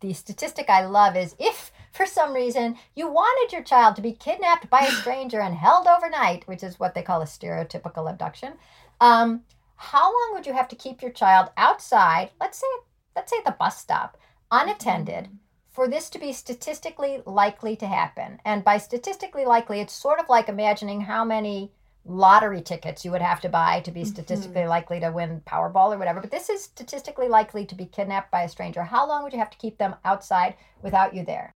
[0.00, 4.12] the statistic I love is if for some reason you wanted your child to be
[4.12, 8.54] kidnapped by a stranger and held overnight, which is what they call a stereotypical abduction,
[9.00, 9.42] um,
[9.76, 12.30] how long would you have to keep your child outside?
[12.40, 12.66] Let's say
[13.14, 14.18] let's say at the bus stop,
[14.50, 15.28] unattended,
[15.70, 18.40] for this to be statistically likely to happen.
[18.44, 21.70] And by statistically likely, it's sort of like imagining how many
[22.04, 24.70] lottery tickets you would have to buy to be statistically mm-hmm.
[24.70, 26.20] likely to win Powerball or whatever.
[26.20, 28.82] But this is statistically likely to be kidnapped by a stranger.
[28.82, 31.52] How long would you have to keep them outside without you there?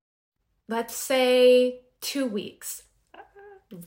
[0.69, 2.85] Let's say two weeks.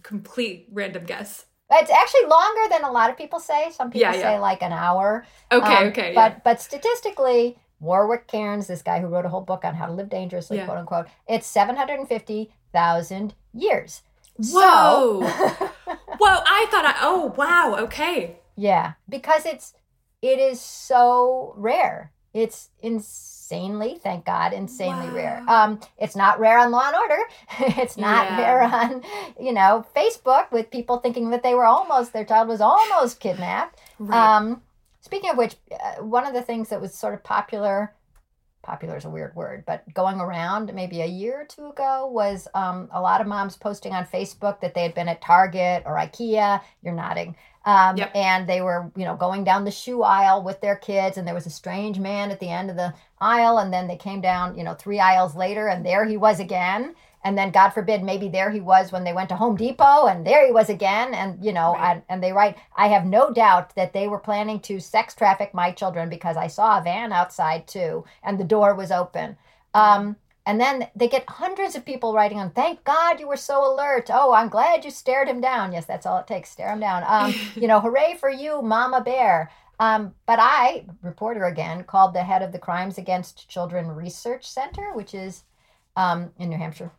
[0.03, 1.45] Complete random guess.
[1.71, 3.71] It's actually longer than a lot of people say.
[3.71, 4.21] Some people yeah, yeah.
[4.21, 5.25] say like an hour.
[5.51, 6.13] Okay, um, okay.
[6.15, 6.39] But yeah.
[6.43, 10.09] but statistically, Warwick Cairns, this guy who wrote a whole book on how to live
[10.09, 14.01] dangerously, quote unquote, it's 750,000 years.
[14.37, 15.27] Whoa.
[15.27, 15.69] So,
[16.19, 18.37] Whoa, I thought I, oh, wow, okay.
[18.55, 19.73] Yeah, because it's,
[20.21, 22.11] it is so rare.
[22.33, 25.15] It's insanely, thank God, insanely wow.
[25.15, 25.43] rare.
[25.47, 27.23] Um, it's not rare on Law and Order.
[27.81, 28.37] it's not yeah.
[28.37, 29.03] rare on,
[29.39, 33.79] you know, Facebook with people thinking that they were almost, their child was almost kidnapped.
[33.97, 34.37] Right.
[34.37, 34.61] Um,
[35.01, 37.95] Speaking of which, uh, one of the things that was sort of popular,
[38.69, 42.47] popular is a weird word, but going around maybe a year or two ago was
[42.53, 45.95] um, a lot of moms posting on Facebook that they had been at Target or
[45.95, 46.61] IKEA.
[46.83, 47.35] You're nodding.
[47.65, 48.11] Um, yep.
[48.15, 51.33] And they were, you know, going down the shoe aisle with their kids, and there
[51.33, 53.57] was a strange man at the end of the aisle.
[53.57, 56.95] And then they came down, you know, three aisles later, and there he was again
[57.23, 60.25] and then god forbid maybe there he was when they went to home depot and
[60.25, 61.13] there he was again.
[61.13, 61.91] And you know right.
[61.91, 65.53] and, and they write i have no doubt that they were planning to sex traffic
[65.53, 69.37] my children because i saw a van outside too and the door was open.
[69.73, 73.73] Um, and then they get hundreds of people writing on thank god you were so
[73.73, 74.09] alert.
[74.11, 75.71] Oh i'm glad you stared him down.
[75.71, 77.03] Yes that's all it takes stare him down.
[77.05, 79.51] Um, you know hooray for you mama bear.
[79.79, 84.93] Um, but I, reporter again, called the head of the Crimes Against Children Research Center,
[84.93, 85.43] which is
[85.95, 86.91] um, in New Hampshire,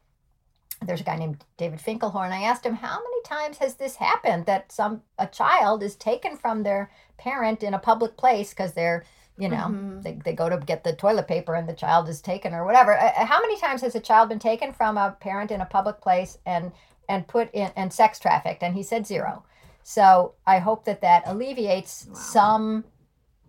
[0.82, 2.24] there's a guy named David Finkelhor.
[2.24, 6.36] I asked him how many times has this happened that some a child is taken
[6.36, 9.04] from their parent in a public place because they're
[9.38, 10.00] you know mm-hmm.
[10.00, 12.96] they, they go to get the toilet paper and the child is taken or whatever
[12.96, 15.66] uh, uh, how many times has a child been taken from a parent in a
[15.66, 16.72] public place and
[17.08, 19.44] and put in and sex trafficked and he said zero
[19.82, 22.14] so i hope that that alleviates wow.
[22.14, 22.84] some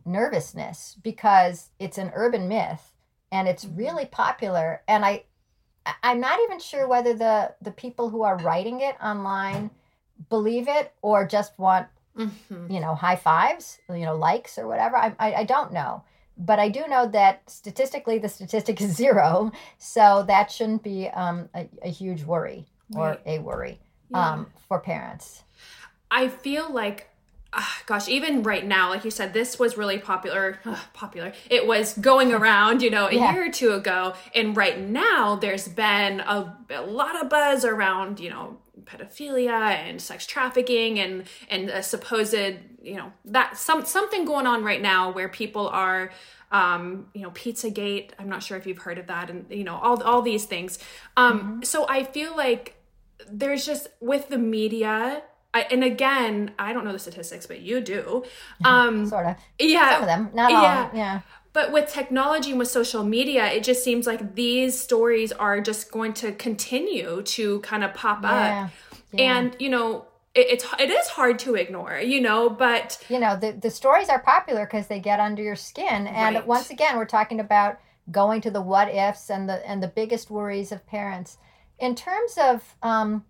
[0.05, 2.93] nervousness because it's an urban myth
[3.31, 3.77] and it's mm-hmm.
[3.77, 5.23] really popular and i
[6.03, 9.71] I'm not even sure whether the the people who are writing it online
[10.29, 12.71] believe it or just want mm-hmm.
[12.71, 14.97] you know high fives, you know likes or whatever.
[14.97, 16.03] I, I I don't know,
[16.37, 21.49] but I do know that statistically the statistic is zero, so that shouldn't be um,
[21.55, 23.21] a, a huge worry or right.
[23.25, 24.33] a worry yeah.
[24.33, 25.43] um, for parents.
[26.09, 27.07] I feel like
[27.53, 30.59] uh, gosh, even right now, like you said, this was really popular.
[30.63, 31.33] Uh, popular.
[31.49, 33.33] It was going around, you know, a yeah.
[33.33, 34.13] year or two ago.
[34.33, 40.01] And right now, there's been a, a lot of buzz around, you know, pedophilia and
[40.01, 42.33] sex trafficking and and a supposed,
[42.81, 46.11] you know, that some something going on right now where people are
[46.51, 48.11] um, you know, Pizzagate.
[48.19, 50.79] I'm not sure if you've heard of that, and you know, all all these things.
[51.15, 51.63] Um, mm-hmm.
[51.63, 52.75] So I feel like
[53.29, 57.81] there's just with the media I, and again, I don't know the statistics, but you
[57.81, 58.23] do.
[58.63, 59.35] Um, sort of.
[59.59, 59.93] Yeah.
[59.93, 60.61] Some of them, not all.
[60.61, 60.89] Yeah.
[60.93, 61.21] yeah.
[61.53, 65.91] But with technology and with social media, it just seems like these stories are just
[65.91, 68.29] going to continue to kind of pop yeah.
[68.29, 68.71] up.
[69.11, 69.37] Yeah.
[69.37, 73.35] And, you know, it, it's it is hard to ignore, you know, but you know,
[73.35, 76.07] the the stories are popular because they get under your skin.
[76.07, 76.47] And right.
[76.47, 77.79] once again, we're talking about
[78.11, 81.37] going to the what ifs and the and the biggest worries of parents.
[81.79, 83.25] In terms of um,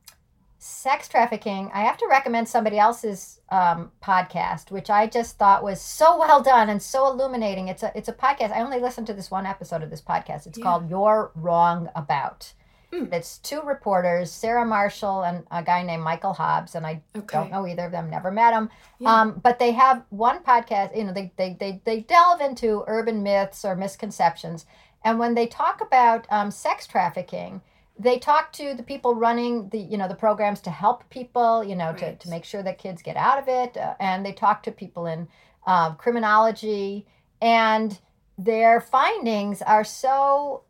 [0.63, 5.81] sex trafficking, I have to recommend somebody else's um, podcast, which I just thought was
[5.81, 7.67] so well done and so illuminating.
[7.67, 8.51] It's a it's a podcast.
[8.55, 10.45] I only listened to this one episode of this podcast.
[10.45, 10.63] It's yeah.
[10.63, 12.53] called "You're Wrong About."
[12.93, 13.11] Mm.
[13.11, 17.37] It's two reporters, Sarah Marshall and a guy named Michael Hobbs, and I okay.
[17.37, 18.11] don't know either of them.
[18.11, 18.69] Never met them,
[18.99, 19.21] yeah.
[19.21, 20.95] um, but they have one podcast.
[20.95, 24.67] You know, they, they they they delve into urban myths or misconceptions,
[25.03, 27.61] and when they talk about um, sex trafficking
[27.99, 31.75] they talk to the people running the you know the programs to help people you
[31.75, 31.97] know right.
[31.97, 34.71] to, to make sure that kids get out of it uh, and they talk to
[34.71, 35.27] people in
[35.67, 37.05] uh, criminology
[37.41, 37.99] and
[38.37, 40.63] their findings are so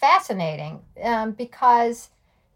[0.00, 2.08] fascinating um, because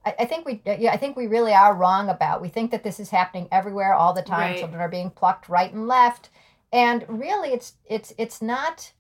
[0.05, 2.83] I, I, think we yeah, I think we really are wrong about we think that
[2.83, 4.59] this is happening everywhere all the time right.
[4.59, 6.31] children are being plucked right and left
[6.73, 8.93] and really it's it's it's not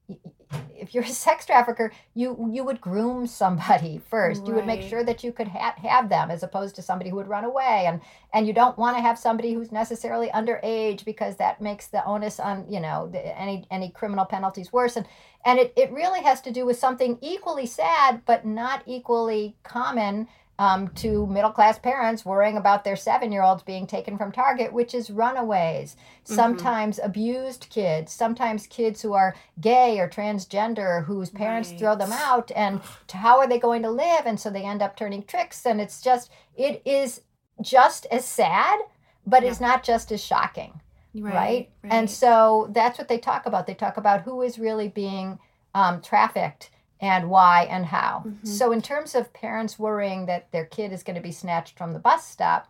[0.78, 4.40] if you're a sex trafficker, you you would groom somebody first.
[4.40, 4.48] Right.
[4.48, 7.16] You would make sure that you could ha- have them, as opposed to somebody who
[7.16, 7.84] would run away.
[7.86, 8.00] And
[8.32, 12.38] and you don't want to have somebody who's necessarily underage because that makes the onus
[12.38, 14.96] on you know the, any any criminal penalties worse.
[14.96, 15.06] And
[15.44, 20.28] and it it really has to do with something equally sad but not equally common
[20.58, 24.72] um, to middle class parents worrying about their seven year olds being taken from Target,
[24.72, 31.72] which is runaways, sometimes abused kids, sometimes kids who are gay or transgender whose parents
[31.78, 32.50] throw them out.
[32.56, 32.80] And
[33.12, 34.22] how are they going to live?
[34.24, 35.66] And so they end up turning tricks.
[35.66, 37.20] And it's just, it is
[37.62, 38.78] just as sad,
[39.26, 40.80] but it's not just as shocking
[41.14, 45.38] right, and so that's what they talk about they talk about who is really being
[45.74, 48.22] um, trafficked and why and how.
[48.26, 48.46] Mhm.
[48.46, 51.92] so in terms of parents worrying that their kid is going to be snatched from
[51.92, 52.68] the bus stop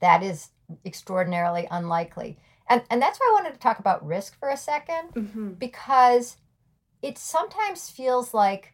[0.00, 0.50] that is
[0.84, 2.38] extraordinarily unlikely.
[2.68, 6.36] And and that's why i wanted to talk about risk for a second hmm because
[7.02, 8.72] it sometimes feels like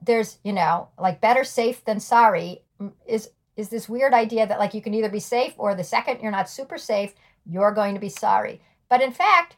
[0.00, 2.62] there's you know like better safe than sorry
[3.06, 6.20] is is this weird idea that like you can either be safe or the second
[6.22, 7.14] you're not super safe
[7.46, 8.60] you're going to be sorry.
[8.88, 9.56] But in fact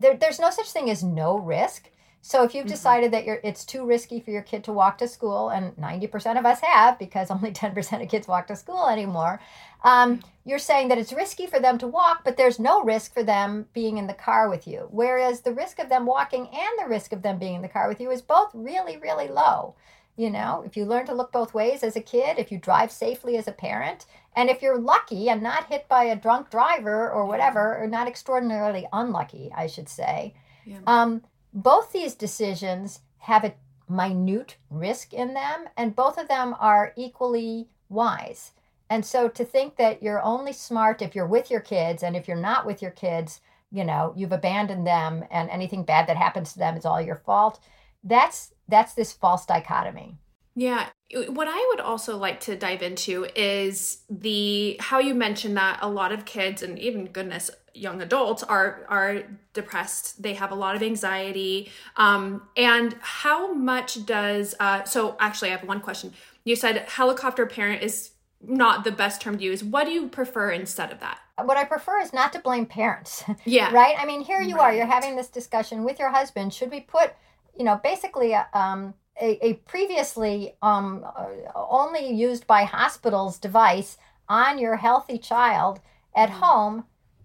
[0.00, 1.90] there, there's no such thing as no risk
[2.24, 2.70] so if you've Mhm.
[2.70, 6.38] decided that you're it's too risky for your kid to walk to school and 90%
[6.38, 9.40] of us have because only 10% of kids walk to school anymore
[9.84, 13.22] um, you're saying that it's risky for them to walk, but there's no risk for
[13.24, 14.86] them being in the car with you.
[14.92, 17.88] Whereas the risk of them walking and the risk of them being in the car
[17.88, 19.74] with you is both really, really low.
[20.14, 22.92] You know, if you learn to look both ways as a kid, if you drive
[22.92, 24.06] safely as a parent,
[24.36, 28.06] and if you're lucky and not hit by a drunk driver or whatever, or not
[28.06, 30.78] extraordinarily unlucky, I should say, Yeah.
[30.86, 33.54] um, both these decisions have a
[33.88, 38.52] minute risk in them, and both of them are equally wise.
[38.88, 42.26] And so to think that you're only smart if you're with your kids, and if
[42.28, 46.52] you're not with your kids, you know, you've abandoned them, and anything bad that happens
[46.52, 47.60] to them is all your fault.
[48.04, 50.18] That's that's this false dichotomy.
[50.54, 50.88] Yeah.
[51.28, 55.88] What I would also like to dive into is the how you mentioned that a
[55.88, 59.22] lot of kids and even goodness young adults are are
[59.52, 60.22] depressed.
[60.22, 61.70] They have a lot of anxiety.
[61.96, 66.12] Um, and how much does uh, so actually I have one question.
[66.44, 68.10] You said helicopter parent is
[68.42, 69.62] not the best term to use.
[69.62, 71.18] What do you prefer instead of that?
[71.42, 73.24] What I prefer is not to blame parents.
[73.44, 73.72] Yeah.
[73.72, 73.94] right?
[73.98, 76.52] I mean, here you are, you're having this discussion with your husband.
[76.52, 77.12] Should we put,
[77.56, 83.96] you know, basically a, um, a, a previously um, uh, only used by hospitals device
[84.28, 85.80] on your healthy child
[86.14, 86.32] at Mm.
[86.34, 86.84] home?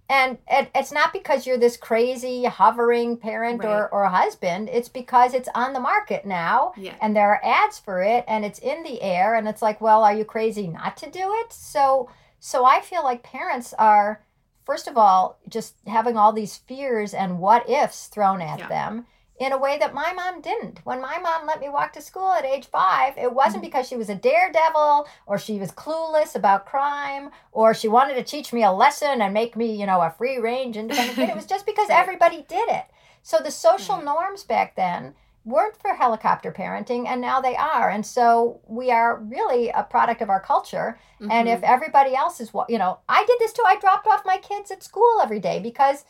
[0.09, 4.69] And it, it's not because you're this crazy hovering parent or, or husband.
[4.71, 6.95] It's because it's on the market now Yeah.
[7.01, 10.03] and there are ads for it and it's in the air and it's like well
[10.05, 14.23] are you crazy not to do it so so i feel like parents are
[14.65, 18.67] first of all just having all these fears and what ifs thrown at Yeah.
[18.69, 19.05] them
[19.39, 20.79] in a way that my mom didn't.
[20.83, 23.67] When my mom let me walk to school at age five it wasn't Mhm.
[23.67, 28.23] because she was a daredevil or she was clueless about crime or she wanted to
[28.23, 31.29] teach me a lesson and make me you know a free range independent kid.
[31.29, 32.85] It was just because everybody did it.
[33.21, 35.13] So the social norms back then
[35.45, 37.89] weren't for helicopter parenting and now they are.
[37.89, 40.99] And so we are really a product of our culture.
[41.21, 41.53] And Mhm.
[41.53, 43.63] if everybody else is you know i did this too.
[43.65, 46.05] I dropped off my kids at school every day because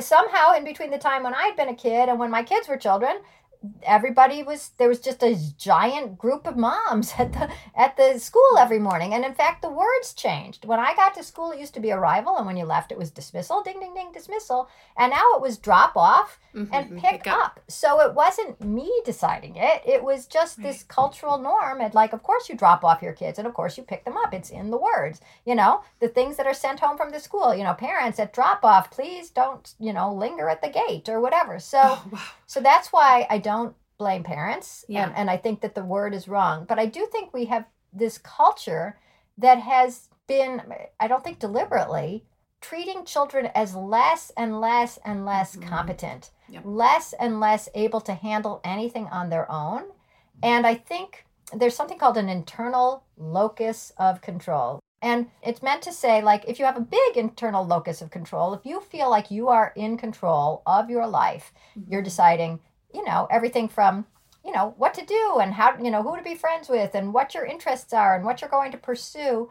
[0.00, 2.76] Somehow in between the time when i'd been a kid and when my kids were
[2.76, 3.20] children
[3.82, 8.58] everybody was there was just a giant group of moms at the at the school
[8.58, 11.74] every morning and in fact the words changed when i got to school it used
[11.74, 15.10] to be arrival and when you left it was dismissal ding ding ding dismissal and
[15.10, 16.70] now it was drop off Mhm.
[16.72, 17.60] and pick up.
[17.68, 19.82] So it wasn't me deciding it.
[19.84, 21.82] It was just this cultural norm.
[21.82, 24.16] And like, of course, you drop off your kids and of course you pick them
[24.16, 24.32] up.
[24.32, 25.20] It's in the words.
[25.44, 28.32] You know, the things that are sent home from the school, you know, parents at
[28.32, 31.58] drop off, please don't, you know, linger at the gate or whatever.
[31.58, 32.20] So Oh, wow.
[32.46, 34.84] So that's why I don't blame parents.
[34.88, 35.04] Yeah.
[35.06, 36.64] And, and I think that the word is wrong.
[36.68, 38.98] But I do think we have this culture
[39.38, 40.62] that has been,
[41.00, 42.24] I don't think deliberately,
[42.60, 45.68] treating children as less and less and less Mhm.
[45.68, 46.62] competent, Yep.
[46.64, 49.84] less and less able to handle anything on their own.
[50.42, 54.80] And I think there's something called an internal locus of control.
[55.02, 58.54] And it's meant to say, like, if you have a big internal locus of control,
[58.54, 61.92] if you feel like you are in control of your life, mm-hmm.
[61.92, 62.60] you're deciding,
[62.94, 64.06] you know, everything from,
[64.44, 67.12] you know, what to do and how, you know, who to be friends with and
[67.12, 69.50] what your interests are and what you're going to pursue.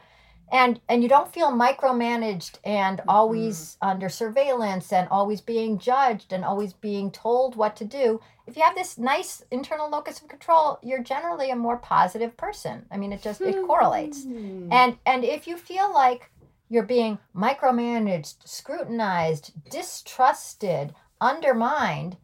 [0.52, 6.46] And and you don't feel micromanaged and always under surveillance and always being judged and
[6.46, 8.22] always being told what to do.
[8.48, 12.86] If you have this nice internal locus of control, you're generally a more positive person.
[12.92, 14.24] I mean, it just it correlates.
[14.24, 14.70] Hmm.
[14.72, 16.30] And and if you feel like
[16.70, 22.18] you're being micromanaged, scrutinized, distrusted, undermined,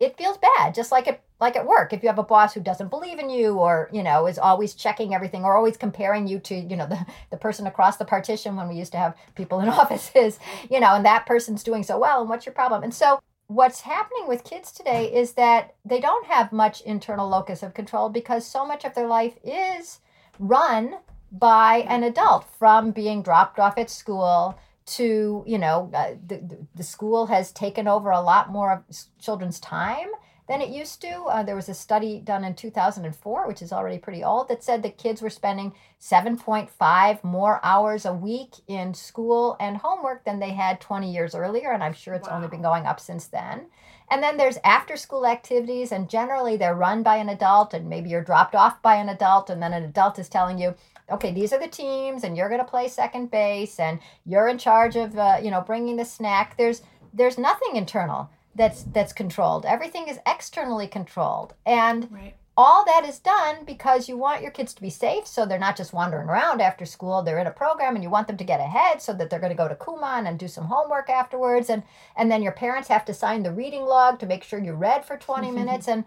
[0.00, 1.92] it feels bad, just like it like at work.
[1.92, 4.74] If you have a boss who doesn't believe in you or, you know, is always
[4.74, 8.56] checking everything or always comparing you to, you know, the, the person across the partition
[8.56, 10.38] when we used to have people in offices,
[10.70, 12.82] you know, and that person's doing so well and what's your problem?
[12.82, 17.62] And so what's happening with kids today is that they don't have much internal locus
[17.62, 19.98] of control because so much of their life is
[20.38, 20.94] run
[21.32, 26.82] by an adult from being dropped off at school to you know uh, the, the
[26.82, 30.08] school has taken over a lot more of children's time
[30.48, 33.98] than it used to uh, there was a study done in 2004 which is already
[33.98, 39.56] pretty old that said that kids were spending 7.5 more hours a week in school
[39.60, 42.36] and homework than they had 20 years earlier and i'm sure it's wow.
[42.36, 43.66] only been going up since then
[44.10, 48.10] and then there's after school activities and generally they're run by an adult and maybe
[48.10, 50.74] you're dropped off by an adult and then an adult is telling you
[51.10, 54.58] okay, these are the teams, and you're going to play second base, and you're in
[54.58, 56.56] charge of, uh, you know, bringing the snack.
[56.56, 56.82] There's
[57.12, 59.64] there's nothing internal that's that's controlled.
[59.66, 62.34] Everything is externally controlled, and right.
[62.56, 65.76] all that is done because you want your kids to be safe, so they're not
[65.76, 67.22] just wandering around after school.
[67.22, 69.52] They're in a program, and you want them to get ahead, so that they're going
[69.52, 71.82] to go to Kumon and do some homework afterwards, and
[72.16, 75.04] and then your parents have to sign the reading log to make sure you read
[75.04, 76.04] for 20 minutes, and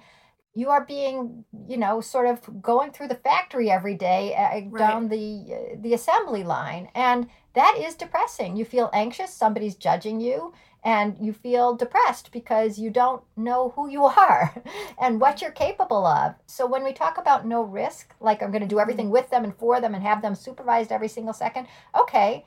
[0.56, 4.78] you are being you know sort of going through the factory every day uh, right.
[4.78, 10.20] down the uh, the assembly line and that is depressing you feel anxious somebody's judging
[10.20, 10.54] you
[10.86, 14.64] and you feel depressed because you don't know who you are
[15.02, 16.36] and what you're capable of.
[16.46, 19.44] So when we talk about no risk like i'm going to do everything with them
[19.44, 21.68] and for them and have them supervised every single second
[22.00, 22.46] okay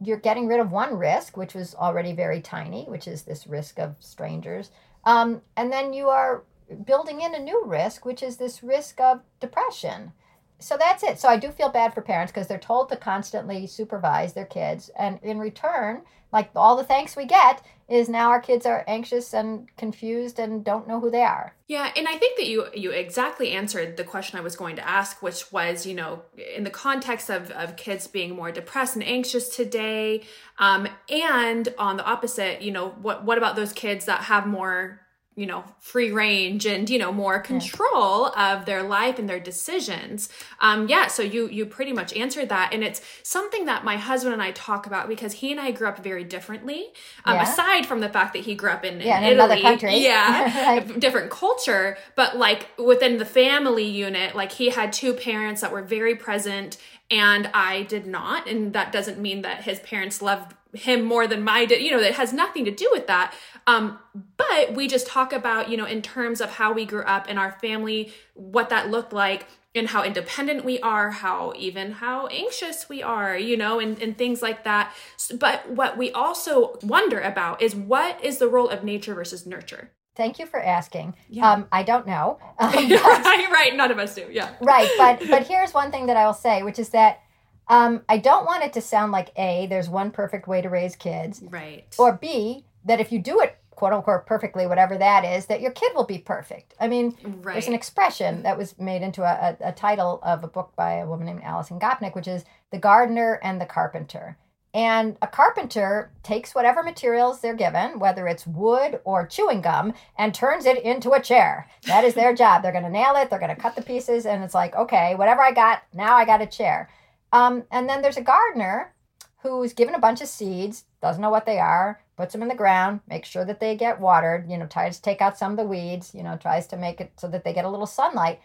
[0.00, 3.78] you're getting rid of one risk which was already very tiny which is this risk
[3.78, 4.70] of strangers.
[5.04, 6.42] Um, and then you are
[6.84, 10.12] building in a new risk, which is this risk of depression.
[10.58, 11.18] So that's it.
[11.18, 14.90] So I do feel bad for parents because they're told to constantly supervise their kids.
[14.98, 16.02] And in return,
[16.32, 20.64] like all the thanks we get is now our kids are anxious and confused and
[20.64, 21.54] don't know who they are.
[21.68, 24.88] Yeah, and I think that you you exactly answered the question I was going to
[24.88, 26.22] ask, which was, you know,
[26.54, 30.24] in the context of, of kids being more depressed and anxious today,
[30.58, 35.00] um, and on the opposite, you know, what what about those kids that have more
[35.36, 38.54] you know free range and you know more control yeah.
[38.54, 40.30] of their life and their decisions
[40.60, 44.32] um yeah so you you pretty much answered that and it's something that my husband
[44.32, 46.86] and i talk about because he and i grew up very differently
[47.26, 47.42] um, yeah.
[47.42, 49.98] aside from the fact that he grew up in, yeah, in, in italy country.
[49.98, 55.70] yeah different culture but like within the family unit like he had two parents that
[55.70, 56.78] were very present
[57.10, 61.42] and i did not and that doesn't mean that his parents loved him more than
[61.42, 63.34] my did you know that has nothing to do with that
[63.66, 63.98] um
[64.36, 67.38] but we just talk about you know in terms of how we grew up in
[67.38, 72.88] our family what that looked like and how independent we are how even how anxious
[72.88, 74.92] we are you know and, and things like that
[75.38, 79.90] but what we also wonder about is what is the role of nature versus nurture
[80.16, 81.14] Thank you for asking.
[81.28, 81.52] Yeah.
[81.52, 82.38] Um, I don't know.
[82.58, 83.76] Um, right, right.
[83.76, 84.26] None of us do.
[84.30, 84.54] Yeah.
[84.62, 87.20] Right, but but here's one thing that I will say, which is that
[87.68, 90.96] um, I don't want it to sound like A, there's one perfect way to raise
[90.96, 91.42] kids.
[91.42, 91.84] Right.
[91.98, 95.70] Or B, that if you do it quote unquote perfectly, whatever that is, that your
[95.70, 96.74] kid will be perfect.
[96.80, 97.52] I mean, right.
[97.52, 100.94] there's an expression that was made into a, a, a, title of a book by
[100.94, 104.38] a woman named Alison Gopnik, which is The Gardener and the Carpenter.
[104.72, 110.34] And a carpenter takes whatever materials they're given, whether it's wood or chewing gum, and
[110.34, 111.66] turns it into a chair.
[111.86, 112.62] That is their job.
[112.62, 115.14] They're going to nail it, they're going to cut the pieces, and it's like, okay,
[115.14, 116.90] whatever I got, now I got a chair.
[117.32, 118.94] Um, and then there's a gardener
[119.38, 122.54] who's given a bunch of seeds, doesn't know what they are, puts them in the
[122.54, 125.56] ground, makes sure that they get watered, you know, tries to take out some of
[125.58, 128.40] the weeds, you know, tries to make it so that they get a little sunlight.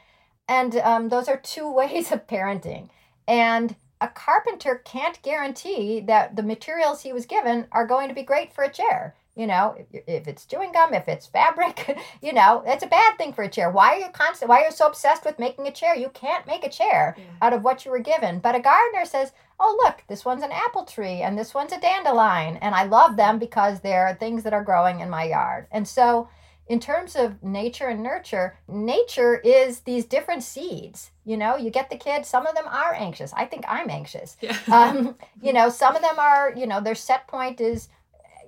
[0.47, 2.89] And um, those are two ways of parenting.
[3.27, 8.23] And a carpenter can't guarantee that the materials he was given are going to be
[8.23, 9.15] great for a chair.
[9.35, 13.17] You know, if, if it's chewing gum, if it's fabric, you know, it's a bad
[13.17, 13.71] thing for a chair.
[13.71, 14.49] Why are you constant?
[14.49, 15.95] Why are you so obsessed with making a chair?
[15.95, 17.23] You can't make a chair yeah.
[17.41, 18.39] out of what you were given.
[18.39, 21.79] But a gardener says, "Oh, look, this one's an apple tree, and this one's a
[21.79, 25.87] dandelion, and I love them because they're things that are growing in my yard." And
[25.87, 26.27] so,
[26.67, 31.11] in terms of nature and nurture, nature is these different seeds.
[31.25, 33.33] You know, you get the kids, some of them are anxious.
[33.33, 34.37] I think I'm anxious.
[34.41, 34.57] Yeah.
[34.71, 37.89] um, you know, some of them are, you know, their set point is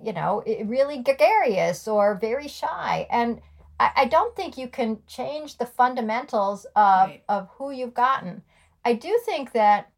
[0.04, 3.08] you know, really gregarious or very shy.
[3.10, 3.41] And
[3.80, 7.24] I, I don't think you can change the fundamentals of, right.
[7.30, 8.43] of who you've gotten.
[8.86, 9.91] I do think that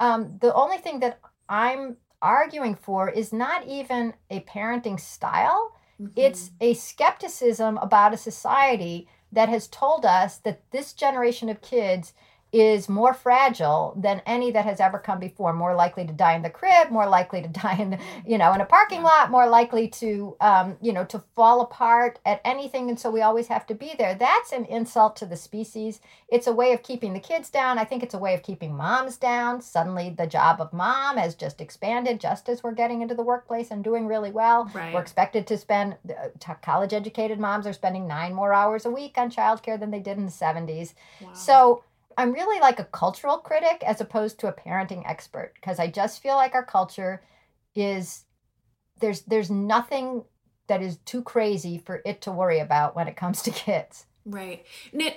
[0.00, 6.12] um, the only thing that I'm arguing for is not even a parenting style, mm-hmm.
[6.16, 12.12] it's a skepticism about a society that has told us that this generation of kids
[12.52, 15.52] is more fragile than any that has ever come before.
[15.52, 18.52] More likely to die in the crib more likely to die in the, you know
[18.52, 22.88] in a parking lot more likely to um, you know to fall apart at anything.
[22.88, 24.14] And so we always have to be there.
[24.14, 26.00] That's an insult to the species.
[26.28, 27.78] It's a way of keeping the kids down.
[27.78, 29.60] I think it's a way of keeping moms down.
[29.60, 33.70] Suddenly the job of mom has just expanded just as we're getting into the workplace
[33.70, 34.70] and doing really well.
[34.74, 34.92] Right.
[34.94, 39.18] we're expected to spend uh, college educated moms are spending nine more hours a week
[39.18, 41.32] on childcare than they did in the 70s wow.
[41.32, 41.84] so
[42.16, 46.22] I'm really like a cultural critic as opposed to a parenting expert because I just
[46.22, 47.22] feel like our culture
[47.74, 48.24] is
[49.00, 50.24] there's there's nothing
[50.68, 54.06] that is too crazy for it to worry about when it comes to kids.
[54.24, 54.64] Right.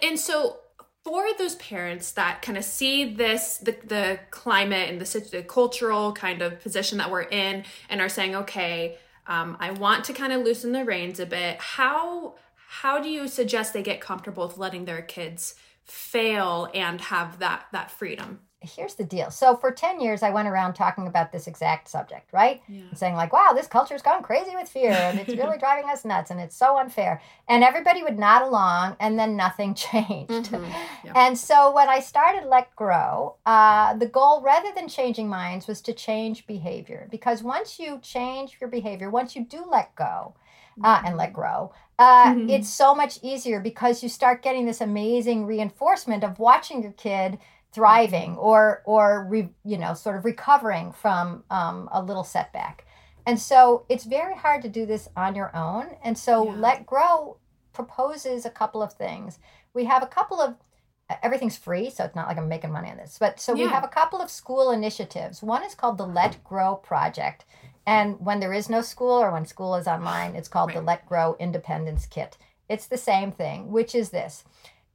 [0.01, 0.57] And so
[1.05, 6.11] for those parents that kind of see this the, the climate and the, the cultural
[6.11, 10.33] kind of position that we're in and are saying okay um, i want to kind
[10.33, 12.33] of loosen the reins a bit how
[12.67, 15.53] how do you suggest they get comfortable with letting their kids
[15.85, 20.47] fail and have that that freedom here's the deal so for 10 years i went
[20.47, 22.81] around talking about this exact subject right yeah.
[22.93, 26.31] saying like wow this culture's gone crazy with fear and it's really driving us nuts
[26.31, 31.05] and it's so unfair and everybody would nod along and then nothing changed mm-hmm.
[31.05, 31.13] yeah.
[31.15, 35.81] and so when i started let grow uh, the goal rather than changing minds was
[35.81, 40.33] to change behavior because once you change your behavior once you do let go
[40.83, 41.71] uh, and let grow.
[41.97, 42.49] Uh, mm-hmm.
[42.49, 47.37] It's so much easier because you start getting this amazing reinforcement of watching your kid
[47.71, 52.85] thriving or or re, you know sort of recovering from um, a little setback.
[53.27, 55.87] And so it's very hard to do this on your own.
[56.03, 56.55] And so yeah.
[56.57, 57.37] Let Grow
[57.73, 59.39] proposes a couple of things.
[59.73, 60.55] We have a couple of
[61.21, 63.17] everything's free, so it's not like I'm making money on this.
[63.19, 63.65] But so yeah.
[63.65, 65.43] we have a couple of school initiatives.
[65.43, 67.45] One is called the Let Grow Project.
[67.85, 70.77] And when there is no school or when school is online, it's called right.
[70.77, 72.37] the Let Grow Independence Kit.
[72.67, 74.43] It's the same thing, which is this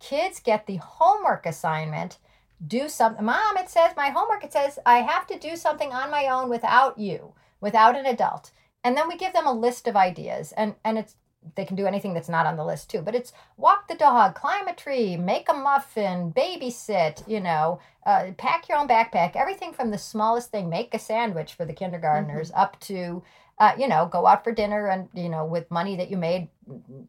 [0.01, 2.19] kids get the homework assignment
[2.67, 6.11] do something mom it says my homework it says i have to do something on
[6.11, 8.51] my own without you without an adult
[8.83, 11.15] and then we give them a list of ideas and and it's
[11.57, 14.35] they can do anything that's not on the list too but it's walk the dog
[14.35, 19.73] climb a tree make a muffin babysit you know uh, pack your own backpack everything
[19.73, 22.61] from the smallest thing make a sandwich for the kindergartners mm-hmm.
[22.61, 23.23] up to
[23.59, 26.49] uh, you know go out for dinner and you know with money that you made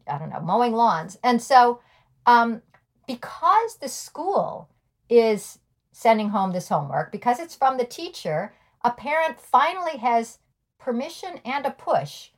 [0.08, 1.80] i don't know mowing lawns and so
[2.24, 2.62] um,
[3.06, 4.68] because the school
[5.08, 5.58] is
[5.92, 10.38] sending home this homework because it's from the teacher a parent finally has
[10.78, 12.30] permission and a push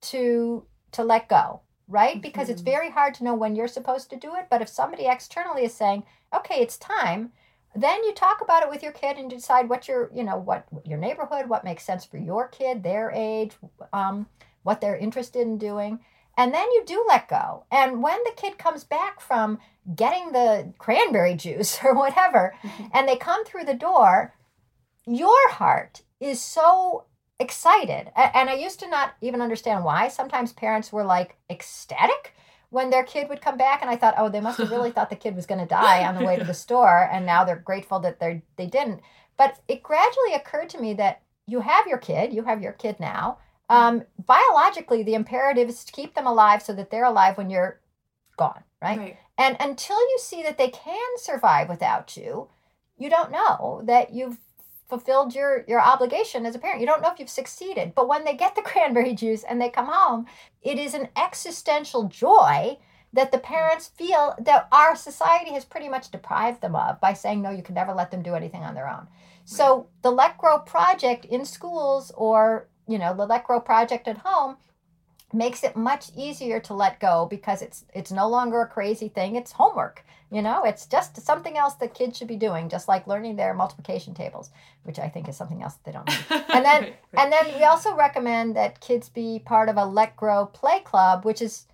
[0.00, 2.14] to to let go, right?
[2.14, 2.20] Mm-hmm.
[2.20, 2.70] Because it's mm-hmm.
[2.70, 4.46] very hard to know when you're supposed to do it.
[4.50, 7.32] But if somebody externally is saying, okay, it's time,
[7.74, 10.66] then you talk about it with your kid and decide what your, you know, what
[10.84, 13.52] your neighborhood, what makes sense for your kid, their age,
[13.92, 14.26] um,
[14.62, 16.00] what they're interested in doing.
[16.36, 17.64] And then you do let go.
[17.70, 19.58] And when the kid comes back from
[19.94, 22.86] getting the cranberry juice or whatever, mm-hmm.
[22.92, 24.34] and they come through the door,
[25.06, 27.04] your heart is so
[27.42, 28.10] excited.
[28.16, 30.08] And I used to not even understand why.
[30.08, 32.34] Sometimes parents were like ecstatic
[32.70, 35.10] when their kid would come back and I thought, "Oh, they must have really thought
[35.10, 37.56] the kid was going to die on the way to the store and now they're
[37.56, 39.00] grateful that they they didn't."
[39.36, 42.98] But it gradually occurred to me that you have your kid, you have your kid
[43.00, 43.38] now.
[43.68, 47.80] Um, biologically, the imperative is to keep them alive so that they're alive when you're
[48.36, 48.98] gone, right?
[48.98, 49.16] right?
[49.38, 52.48] And until you see that they can survive without you,
[52.98, 54.38] you don't know that you've
[54.92, 56.78] fulfilled your your obligation as a parent.
[56.78, 57.94] You don't know if you've succeeded.
[57.94, 60.26] But when they get the cranberry juice and they come home,
[60.60, 62.76] it is an existential joy
[63.14, 63.44] that the hmm.
[63.54, 67.62] parents feel that our society has pretty much deprived them of by saying no, you
[67.62, 69.06] can never let them do anything on their own.
[69.46, 74.18] So the Let Grow project in schools or you know the Let Grow project at
[74.18, 74.58] home
[75.32, 79.36] makes it much easier to let go because it's it's no longer a crazy thing
[79.36, 83.06] it's homework you know it's just something else that kids should be doing just like
[83.06, 84.50] learning their multiplication tables
[84.84, 87.24] which i think is something else that they don't need and then right, right.
[87.24, 91.24] and then we also recommend that kids be part of a let grow play club
[91.24, 91.66] which is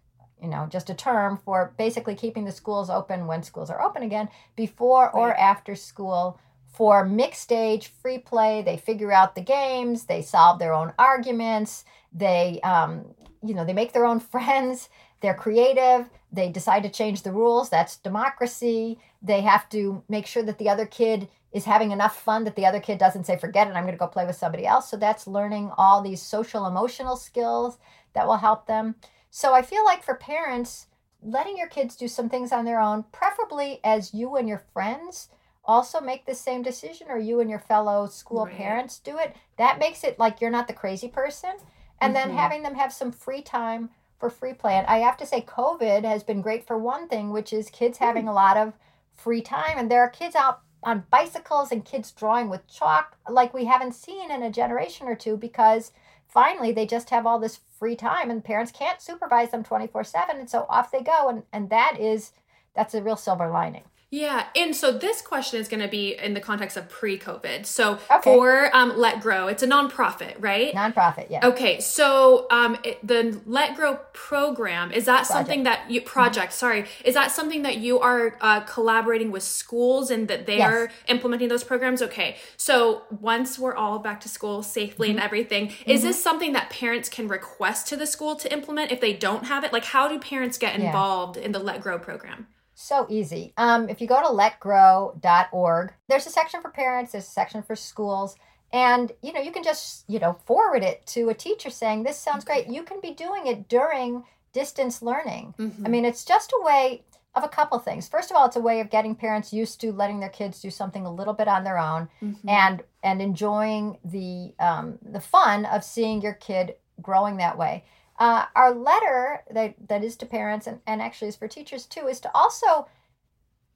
[0.43, 4.03] you know just a term for basically keeping the schools open when schools are open
[4.03, 5.15] again before right.
[5.15, 6.39] or after school
[6.73, 11.85] for mixed age free play they figure out the games they solve their own arguments
[12.13, 13.05] they um,
[13.43, 14.89] you know, they make their own friends,
[15.21, 17.71] they're creative, they decide to change the rules.
[17.71, 18.99] That's democracy.
[19.23, 22.67] They have to make sure that the other kid is having enough fun that the
[22.67, 24.91] other kid doesn't say, forget it, I'm going to go play with somebody else.
[24.91, 27.79] So that's learning all these social emotional skills
[28.13, 28.97] that will help them.
[29.31, 30.87] So I feel like for parents,
[31.23, 35.29] letting your kids do some things on their own, preferably as you and your friends
[35.65, 38.55] also make the same decision or you and your fellow school right.
[38.55, 41.53] parents do it, that makes it like you're not the crazy person
[42.01, 42.29] and mm-hmm.
[42.29, 44.75] then having them have some free time for free play.
[44.75, 47.99] And I have to say, COVID has been great for one thing, which is kids
[47.99, 48.31] having mm.
[48.31, 48.73] a lot of
[49.15, 49.77] free time.
[49.77, 53.95] And there are kids out on bicycles and kids drawing with chalk like we haven't
[53.95, 55.93] seen in a generation or two because
[56.29, 60.49] finally they just have all this free time and parents can't supervise them 24/7 and
[60.49, 62.33] so off they go and and that is
[62.75, 63.83] that's a real silver lining.
[64.11, 67.67] Yeah, and so this question is going to be in the context of pre-COVID.
[67.67, 68.23] So okay.
[68.23, 70.73] for um, Let Grow, it's a nonprofit, right?
[70.75, 71.47] Nonprofit, yeah.
[71.47, 75.33] Okay, so um, it, the Let Grow program is that project.
[75.33, 76.53] something that you project?
[76.53, 76.59] Mm-hmm.
[76.59, 80.73] Sorry, is that something that you are uh, collaborating with schools and that they yes.
[80.73, 82.01] are implementing those programs?
[82.01, 85.19] Okay, so once we're all back to school safely mm-hmm.
[85.19, 85.91] and everything, mm-hmm.
[85.91, 89.45] is this something that parents can request to the school to implement if they don't
[89.45, 89.73] have it?
[89.75, 91.43] Like, how do parents get involved yeah.
[91.43, 92.47] in the Let Grow program?
[92.81, 93.53] So easy.
[93.57, 97.75] Um, if you go to letgrow.org, there's a section for parents, there's a section for
[97.75, 98.37] schools,
[98.73, 102.17] and you know you can just you know forward it to a teacher saying this
[102.17, 102.69] sounds great.
[102.69, 104.23] You can be doing it during
[104.53, 105.55] distance learning.
[105.59, 105.87] Mm-hmm.
[105.87, 107.03] I mean, it's just a way
[107.35, 108.09] of a couple things.
[108.09, 110.71] First of all, it's a way of getting parents used to letting their kids do
[110.71, 112.49] something a little bit on their own mm-hmm.
[112.49, 117.83] and and enjoying the um, the fun of seeing your kid growing that way.
[118.19, 122.09] Uh, our letter that, that is to parents and, and actually is for teachers too
[122.09, 122.89] is to also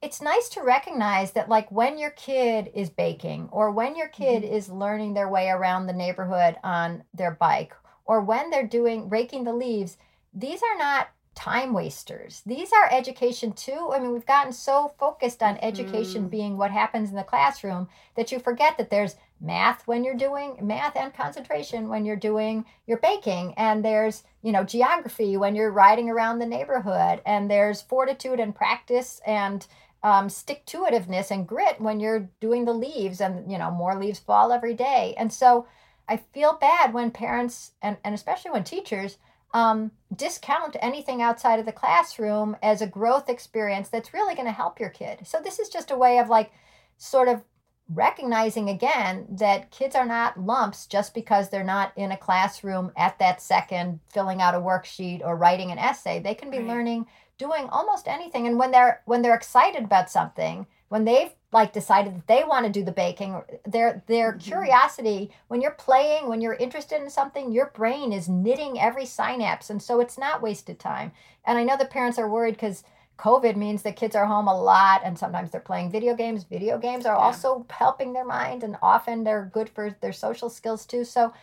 [0.01, 4.43] it's nice to recognize that like when your kid is baking or when your kid
[4.43, 4.53] mm-hmm.
[4.53, 7.73] is learning their way around the neighborhood on their bike
[8.03, 9.97] or when they're doing raking the leaves
[10.33, 12.41] these are not time wasters.
[12.45, 13.91] These are education too.
[13.93, 16.29] I mean, we've gotten so focused on education mm.
[16.29, 20.57] being what happens in the classroom that you forget that there's math when you're doing
[20.61, 25.71] math and concentration when you're doing your baking and there's, you know, geography when you're
[25.71, 29.67] riding around the neighborhood and there's fortitude and practice and
[30.01, 33.95] um, stick to itiveness and grit when you're doing the leaves and, you know, more
[33.95, 35.13] leaves fall every day.
[35.17, 35.67] And so
[36.07, 39.17] I feel bad when parents and, and especially when teachers
[39.53, 44.51] um, discount anything outside of the classroom as a growth experience that's really going to
[44.51, 45.27] help your kid.
[45.27, 46.51] So, this is just a way of like
[46.97, 47.43] sort of
[47.89, 53.19] recognizing again that kids are not lumps just because they're not in a classroom at
[53.19, 56.67] that second filling out a worksheet or writing an essay they can be right.
[56.67, 57.05] learning
[57.37, 62.15] doing almost anything and when they're when they're excited about something when they've like decided
[62.15, 64.39] that they want to do the baking their their mm-hmm.
[64.39, 69.69] curiosity when you're playing when you're interested in something your brain is knitting every synapse
[69.69, 71.11] and so it's not wasted time
[71.45, 72.83] and i know the parents are worried because
[73.23, 76.77] covid means that kids are home a lot and sometimes they're playing video games video
[76.77, 77.23] games are yeah.
[77.23, 81.33] also helping their mind and often they're good for their social skills too so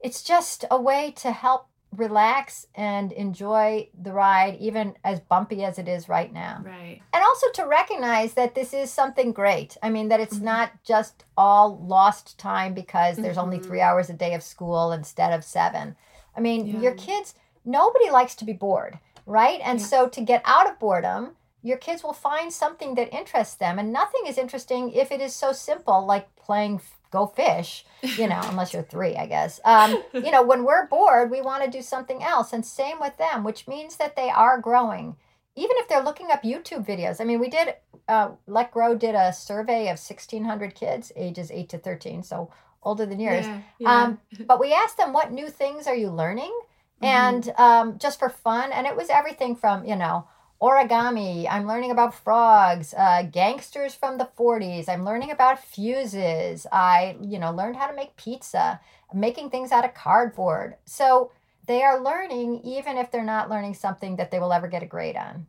[0.00, 1.66] it's just a way to help
[1.96, 6.62] relax and enjoy the ride, even as bumpy as it is right now.
[6.64, 7.00] Right.
[7.12, 9.76] And also to recognize that this is something great.
[9.82, 10.44] I mean, that it's mm-hmm.
[10.44, 13.44] not just all lost time because there's mm-hmm.
[13.44, 15.96] only three hours a day of school instead of seven.
[16.36, 16.80] I mean, yeah.
[16.80, 19.60] your kids, nobody likes to be bored, right?
[19.64, 19.86] And yeah.
[19.86, 23.78] so to get out of boredom, your kids will find something that interests them.
[23.78, 28.40] And nothing is interesting if it is so simple, like playing go fish, you know,
[28.44, 29.60] unless you're three, I guess.
[29.64, 32.52] Um, you know, when we're bored, we want to do something else.
[32.52, 35.16] And same with them, which means that they are growing.
[35.56, 37.20] Even if they're looking up YouTube videos.
[37.20, 37.74] I mean, we did,
[38.08, 42.50] uh, Let Grow did a survey of 1,600 kids, ages 8 to 13, so
[42.82, 43.46] older than yours.
[43.46, 44.02] Yeah, yeah.
[44.02, 46.56] Um, but we asked them, what new things are you learning?
[47.02, 47.06] Mm-hmm.
[47.06, 48.72] And um, just for fun.
[48.72, 50.26] And it was everything from, you know,
[50.60, 51.46] origami.
[51.50, 54.88] I'm learning about frogs, uh, gangsters from the 40s.
[54.88, 56.66] I'm learning about fuses.
[56.70, 58.80] I, you know, learned how to make pizza,
[59.14, 60.76] making things out of cardboard.
[60.84, 61.32] So
[61.66, 64.86] they are learning even if they're not learning something that they will ever get a
[64.86, 65.46] grade on.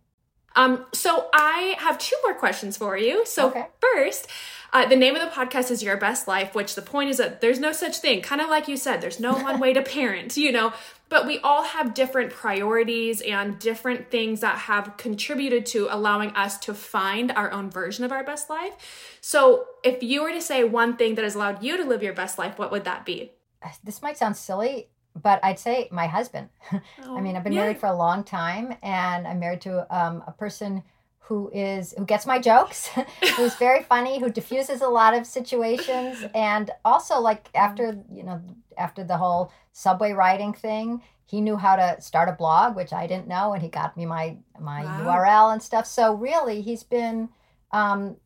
[0.55, 3.25] Um, so I have two more questions for you.
[3.25, 3.67] So okay.
[3.79, 4.27] first,
[4.73, 7.41] uh, the name of the podcast is Your Best Life, which the point is that
[7.41, 8.21] there's no such thing.
[8.21, 10.73] Kind of like you said, there's no one way to parent, you know,
[11.09, 16.57] but we all have different priorities and different things that have contributed to allowing us
[16.59, 19.17] to find our own version of our best life.
[19.19, 22.13] So if you were to say one thing that has allowed you to live your
[22.13, 23.33] best life, what would that be?
[23.83, 26.49] This might sound silly, but I'd say my husband.
[26.71, 26.79] Oh,
[27.17, 27.61] I mean, I've been yeah.
[27.61, 30.83] married for a long time, and I'm married to um, a person
[31.19, 32.89] who is who gets my jokes,
[33.37, 38.41] who's very funny, who diffuses a lot of situations, and also like after you know
[38.77, 43.07] after the whole subway riding thing, he knew how to start a blog, which I
[43.07, 45.23] didn't know, and he got me my my wow.
[45.23, 45.85] URL and stuff.
[45.85, 47.29] So really, he's been.
[47.71, 48.17] Um,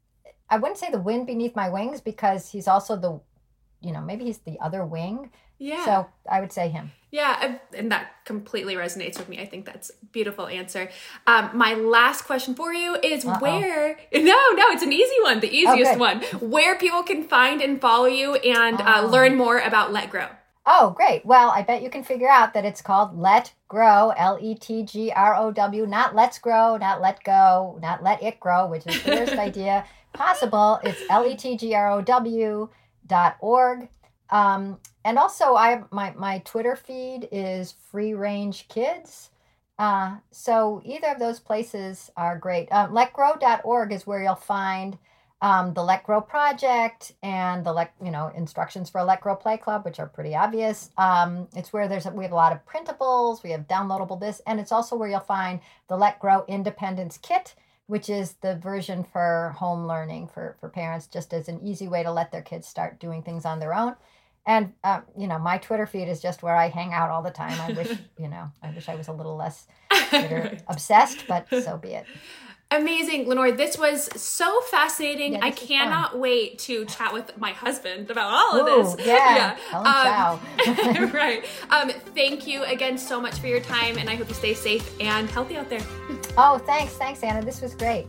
[0.49, 3.19] I wouldn't say the wind beneath my wings because he's also the,
[3.81, 5.85] you know, maybe he's the other wing yeah.
[5.85, 6.91] So I would say him.
[7.11, 9.39] Yeah, and that completely resonates with me.
[9.39, 10.89] I think that's a beautiful answer.
[11.25, 13.39] Um, my last question for you is Uh-oh.
[13.39, 13.97] where?
[14.13, 16.21] No, no, it's an easy one, the easiest one.
[16.41, 19.05] Where people can find and follow you and uh, oh.
[19.05, 20.27] uh, learn more about Let Grow.
[20.65, 21.25] Oh, great.
[21.25, 24.83] Well, I bet you can figure out that it's called Let Grow, L E T
[24.83, 28.85] G R O W, not Let's Grow, not Let Go, not Let It Grow, which
[28.87, 30.79] is the worst idea possible.
[30.83, 32.69] It's L E T G R O W
[33.07, 33.87] dot org.
[34.29, 39.29] Um, and also, I my, my Twitter feed is Free Range Kids.
[39.77, 42.71] Uh, so either of those places are great.
[42.71, 44.97] Um, letgrow.org is where you'll find
[45.41, 49.35] um, the Let Grow project and the Let you know instructions for a Let Grow
[49.35, 50.89] Play Club, which are pretty obvious.
[50.97, 54.59] Um, it's where there's we have a lot of printables, we have downloadable this, and
[54.59, 57.53] it's also where you'll find the Let Grow Independence Kit,
[57.87, 62.03] which is the version for home learning for for parents, just as an easy way
[62.03, 63.95] to let their kids start doing things on their own.
[64.47, 67.31] And uh, you know, my Twitter feed is just where I hang out all the
[67.31, 67.59] time.
[67.59, 69.67] I wish you know, I wish I was a little less
[70.09, 72.05] Twitter obsessed, but so be it.
[72.71, 73.51] Amazing, Lenore.
[73.51, 75.33] This was so fascinating.
[75.33, 76.21] Yeah, I cannot fun.
[76.21, 79.05] wait to chat with my husband about all Ooh, of this.
[79.05, 79.57] Yeah.
[79.71, 80.39] yeah.
[80.97, 81.45] Um, right.
[81.69, 84.99] Um, thank you again so much for your time, and I hope you stay safe
[84.99, 85.85] and healthy out there.
[86.37, 86.93] Oh, thanks.
[86.93, 87.45] Thanks, Anna.
[87.45, 88.07] This was great.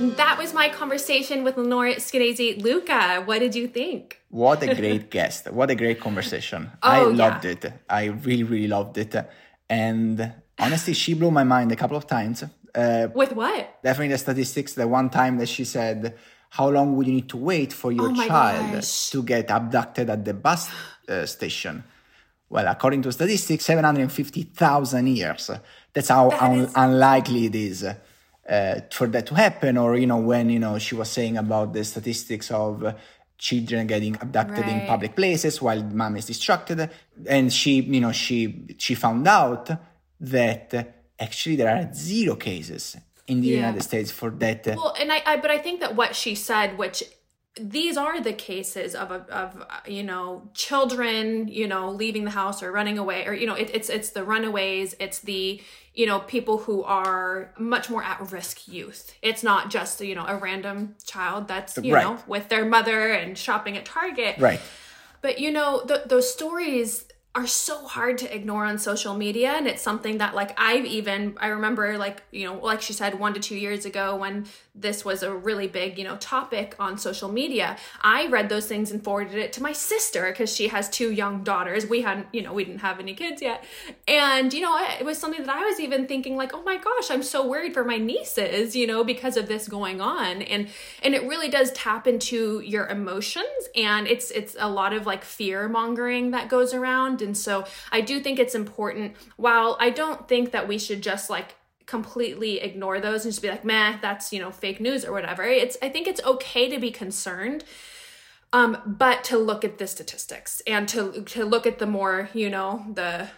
[0.00, 2.60] And that was my conversation with Lenore Skenazy.
[2.60, 4.20] Luca, what did you think?
[4.30, 5.52] What a great guest.
[5.52, 6.70] What a great conversation.
[6.82, 7.50] Oh, I loved yeah.
[7.50, 7.72] it.
[7.88, 9.14] I really, really loved it.
[9.68, 12.44] And honestly, she blew my mind a couple of times.
[12.74, 13.82] Uh, with what?
[13.82, 14.74] Definitely the statistics.
[14.74, 16.16] The one time that she said,
[16.50, 19.10] How long would you need to wait for your oh child gosh.
[19.10, 20.70] to get abducted at the bus
[21.08, 21.84] uh, station?
[22.48, 25.50] Well, according to statistics, 750,000 years.
[25.92, 27.86] That's how that un- is- unlikely it is
[28.50, 31.72] uh, for that to happen or you know when you know she was saying about
[31.72, 32.94] the statistics of uh,
[33.38, 34.82] children getting abducted right.
[34.82, 36.90] in public places while mom is distracted
[37.26, 39.70] and she you know she she found out
[40.20, 42.96] that actually there are zero cases
[43.26, 43.56] in the yeah.
[43.56, 46.78] united states for that well and I, I but i think that what she said
[46.78, 47.02] which
[47.60, 52.70] these are the cases of, of, you know children you know leaving the house or
[52.70, 55.60] running away or you know it, it's it's the runaways it's the
[55.94, 60.24] you know people who are much more at risk youth it's not just you know
[60.26, 62.04] a random child that's you right.
[62.04, 64.60] know with their mother and shopping at target right
[65.20, 67.04] but you know the, those stories
[67.34, 71.36] are so hard to ignore on social media and it's something that like I've even
[71.38, 75.04] I remember like you know like she said 1 to 2 years ago when this
[75.04, 77.76] was a really big you know topic on social media.
[78.00, 81.42] I read those things and forwarded it to my sister cuz she has two young
[81.42, 81.86] daughters.
[81.86, 83.64] We hadn't you know we didn't have any kids yet.
[84.06, 87.10] And you know it was something that I was even thinking like oh my gosh
[87.10, 90.42] I'm so worried for my nieces you know because of this going on.
[90.42, 90.68] And
[91.02, 95.24] and it really does tap into your emotions and it's it's a lot of like
[95.24, 97.22] fear mongering that goes around.
[97.22, 99.16] And so I do think it's important.
[99.36, 101.56] While I don't think that we should just like
[101.90, 105.42] completely ignore those and just be like, meh, that's, you know, fake news or whatever.
[105.42, 107.64] It's, I think it's okay to be concerned.
[108.52, 112.50] Um, but to look at the statistics and to to look at the more, you
[112.50, 113.28] know, the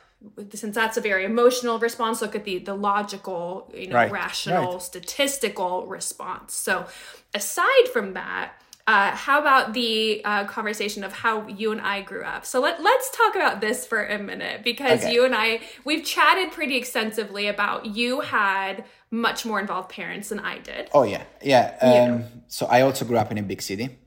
[0.55, 4.11] since that's a very emotional response, look at the the logical, you know, right.
[4.11, 4.83] rational, right.
[4.83, 6.55] statistical response.
[6.55, 6.87] So
[7.35, 8.55] aside from that,
[8.87, 12.45] uh, how about the uh, conversation of how you and I grew up?
[12.45, 15.13] So let let's talk about this for a minute because okay.
[15.13, 20.41] you and I we've chatted pretty extensively about you had much more involved parents than
[20.41, 20.91] I did.
[20.93, 21.77] Oh yeah, yeah.
[21.81, 23.99] Um, so I also grew up in a big city,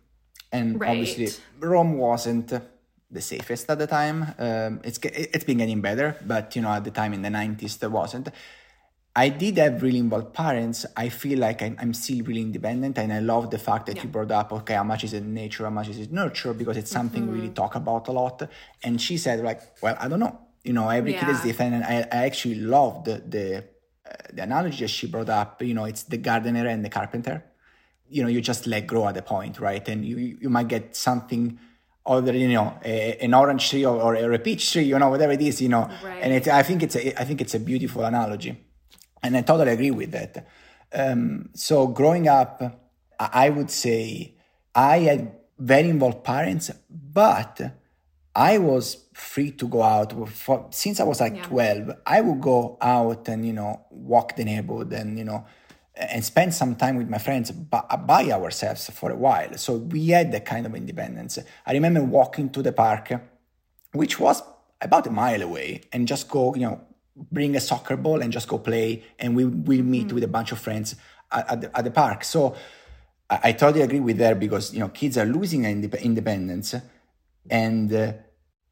[0.52, 0.90] and right.
[0.90, 2.52] obviously Rome wasn't
[3.10, 4.36] the safest at the time.
[4.38, 7.78] Um, it's it's been getting better, but you know at the time in the nineties
[7.78, 8.28] there wasn't.
[9.18, 10.86] I did have really involved parents.
[10.98, 14.04] I feel like I'm, I'm still really independent, and I love the fact that yeah.
[14.04, 16.76] you brought up, okay, how much is it nature, how much is it nurture, because
[16.76, 17.32] it's something mm-hmm.
[17.32, 18.50] we really talk about a lot.
[18.84, 20.38] And she said, like, well, I don't know.
[20.66, 21.22] You know, every yeah.
[21.22, 25.08] kid is different, and I, I actually love the the, uh, the analogy that she
[25.08, 25.62] brought up.
[25.62, 27.46] You know, it's the gardener and the carpenter.
[28.10, 29.88] You know, you just let grow at a point, right?
[29.88, 31.58] And you you might get something
[32.06, 35.34] other, you know, a, an orange tree or, or, a peach tree, you know, whatever
[35.34, 35.90] it is, you know.
[36.04, 36.22] Right.
[36.22, 38.65] And it, I think it's a, I think it's a beautiful analogy.
[39.26, 40.48] And I totally agree with that.
[40.94, 42.62] Um, so growing up,
[43.20, 44.36] I would say
[44.76, 47.60] I had very involved parents, but
[48.36, 50.30] I was free to go out.
[50.30, 51.44] For, since I was like yeah.
[51.44, 55.46] 12, I would go out and, you know, walk the neighborhood and, you know,
[55.96, 59.58] and spend some time with my friends by ourselves for a while.
[59.58, 61.40] So we had that kind of independence.
[61.66, 63.12] I remember walking to the park,
[63.94, 64.44] which was
[64.82, 66.82] about a mile away, and just go, you know,
[67.16, 70.16] bring a soccer ball and just go play and we will meet mm-hmm.
[70.16, 70.96] with a bunch of friends
[71.32, 72.56] at, at, the, at the, park so
[73.30, 76.76] I, I, totally agree with that because you know kids are losing independence
[77.50, 78.14] and uh,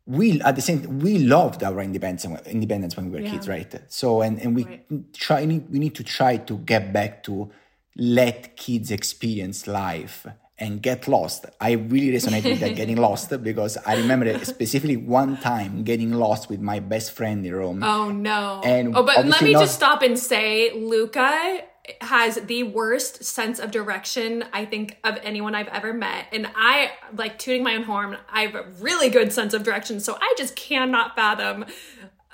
[0.05, 3.31] we at the same we loved our independence independence when we were yeah.
[3.31, 5.13] kids right so and, and we right.
[5.13, 7.49] try we need to try to get back to
[7.95, 10.27] let kids experience life
[10.59, 11.45] and get lost.
[11.59, 16.49] I really resonate with that getting lost because I remember specifically one time getting lost
[16.49, 17.83] with my best friend in Rome.
[17.83, 18.61] Oh no.
[18.63, 21.61] And oh, but let me not- just stop and say Luca
[21.99, 26.27] has the worst sense of direction I think of anyone I've ever met.
[26.31, 28.17] And I like tooting my own horn.
[28.31, 31.65] I have a really good sense of direction, so I just cannot fathom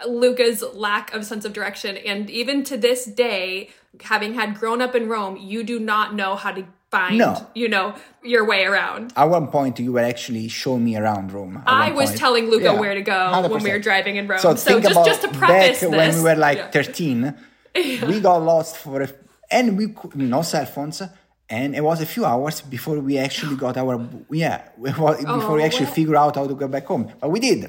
[0.08, 1.98] Luca's lack of sense of direction.
[1.98, 3.70] And even to this day,
[4.02, 7.48] having had grown up in Rome, you do not know how to find, No.
[7.54, 9.14] you know, your way around.
[9.16, 11.62] At one point, you were actually showing me around Rome.
[11.66, 12.20] I was point.
[12.20, 14.40] telling Luca Yeah, where to go when we were driving in Rome.
[14.40, 16.72] So, So, think just about just to preface back this, when we were like Yeah.
[16.72, 17.36] 13,
[18.08, 19.10] we got lost for a,
[19.52, 21.02] and we could, no cell phones,
[21.50, 23.96] and it was a few hours before we actually got our
[24.32, 25.96] yeah before we Oh, actually what?
[25.96, 27.12] figure out how to go back home.
[27.20, 27.62] But we did.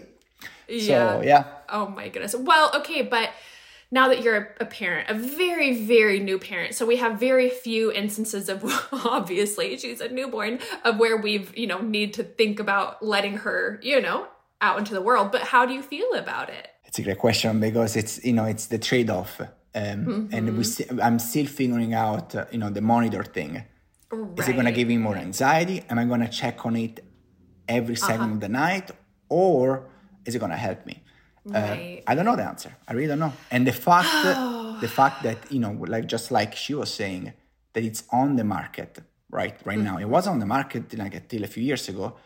[0.68, 2.34] So yeah, Oh my goodness.
[2.36, 3.30] Well, okay, but
[3.90, 7.90] now that you're a parent, a very, very new parent, so we have very few
[7.92, 8.62] instances of
[8.92, 13.80] obviously she's a newborn of where we've, you know, need to think about letting her,
[13.82, 14.26] you know,
[14.60, 15.32] out into the world.
[15.32, 16.68] But how do you feel about it?
[16.84, 19.40] it's a great question because it's you know it's the trade off,
[19.76, 23.62] um, and we sti- I'm still figuring out uh, you know the monitor thing.
[24.36, 25.84] Is it going to give me more anxiety?
[25.88, 26.98] Am I going to check on it
[27.68, 28.32] every 2nd Uh-huh.
[28.34, 28.90] of the night,
[29.28, 29.86] or
[30.26, 31.00] is it going to help me?
[31.48, 32.02] Uh, right.
[32.06, 32.74] I don't know the answer.
[32.86, 33.32] I really don't know.
[33.50, 34.08] And the fact,
[34.80, 37.32] the fact that you know, like just like she was saying,
[37.72, 38.98] that it's on the market
[39.30, 39.96] right right now.
[39.98, 42.16] It was on the market like until a few years ago.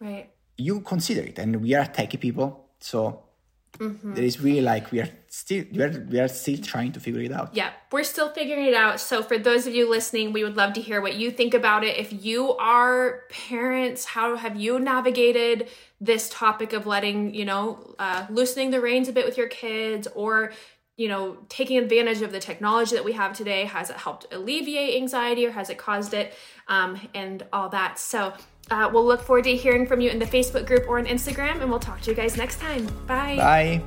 [0.00, 0.30] right.
[0.58, 3.25] You consider it, and we are techie people, so
[3.78, 4.14] Mm-hmm.
[4.14, 7.20] there is really like we are still we are we are still trying to figure
[7.20, 7.54] it out.
[7.54, 9.00] Yeah, we're still figuring it out.
[9.00, 11.84] So, for those of you listening, we would love to hear what you think about
[11.84, 11.96] it.
[11.96, 15.68] If you are parents, how have you navigated
[16.00, 20.06] this topic of letting, you know, uh, loosening the reins a bit with your kids
[20.14, 20.52] or,
[20.96, 23.64] you know, taking advantage of the technology that we have today?
[23.64, 26.34] Has it helped alleviate anxiety or has it caused it?
[26.68, 27.98] Um, and all that.
[27.98, 28.32] So,
[28.70, 31.60] uh, we'll look forward to hearing from you in the Facebook group or on Instagram,
[31.60, 32.86] and we'll talk to you guys next time.
[33.06, 33.36] Bye.
[33.36, 33.82] Bye.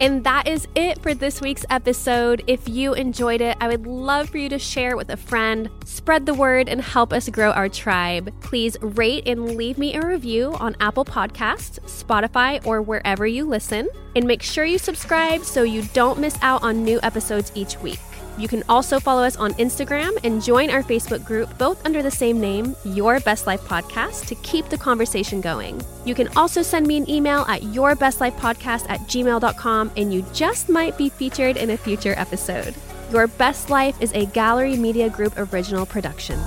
[0.00, 2.42] And that is it for this week's episode.
[2.46, 5.70] If you enjoyed it, I would love for you to share it with a friend,
[5.84, 8.32] spread the word, and help us grow our tribe.
[8.40, 13.88] Please rate and leave me a review on Apple Podcasts, Spotify, or wherever you listen.
[14.16, 18.00] And make sure you subscribe so you don't miss out on new episodes each week.
[18.36, 22.10] You can also follow us on Instagram and join our Facebook group, both under the
[22.10, 25.80] same name, Your Best Life Podcast, to keep the conversation going.
[26.04, 30.98] You can also send me an email at yourbestlifepodcast at gmail.com, and you just might
[30.98, 32.74] be featured in a future episode.
[33.12, 36.40] Your Best Life is a Gallery Media Group original production.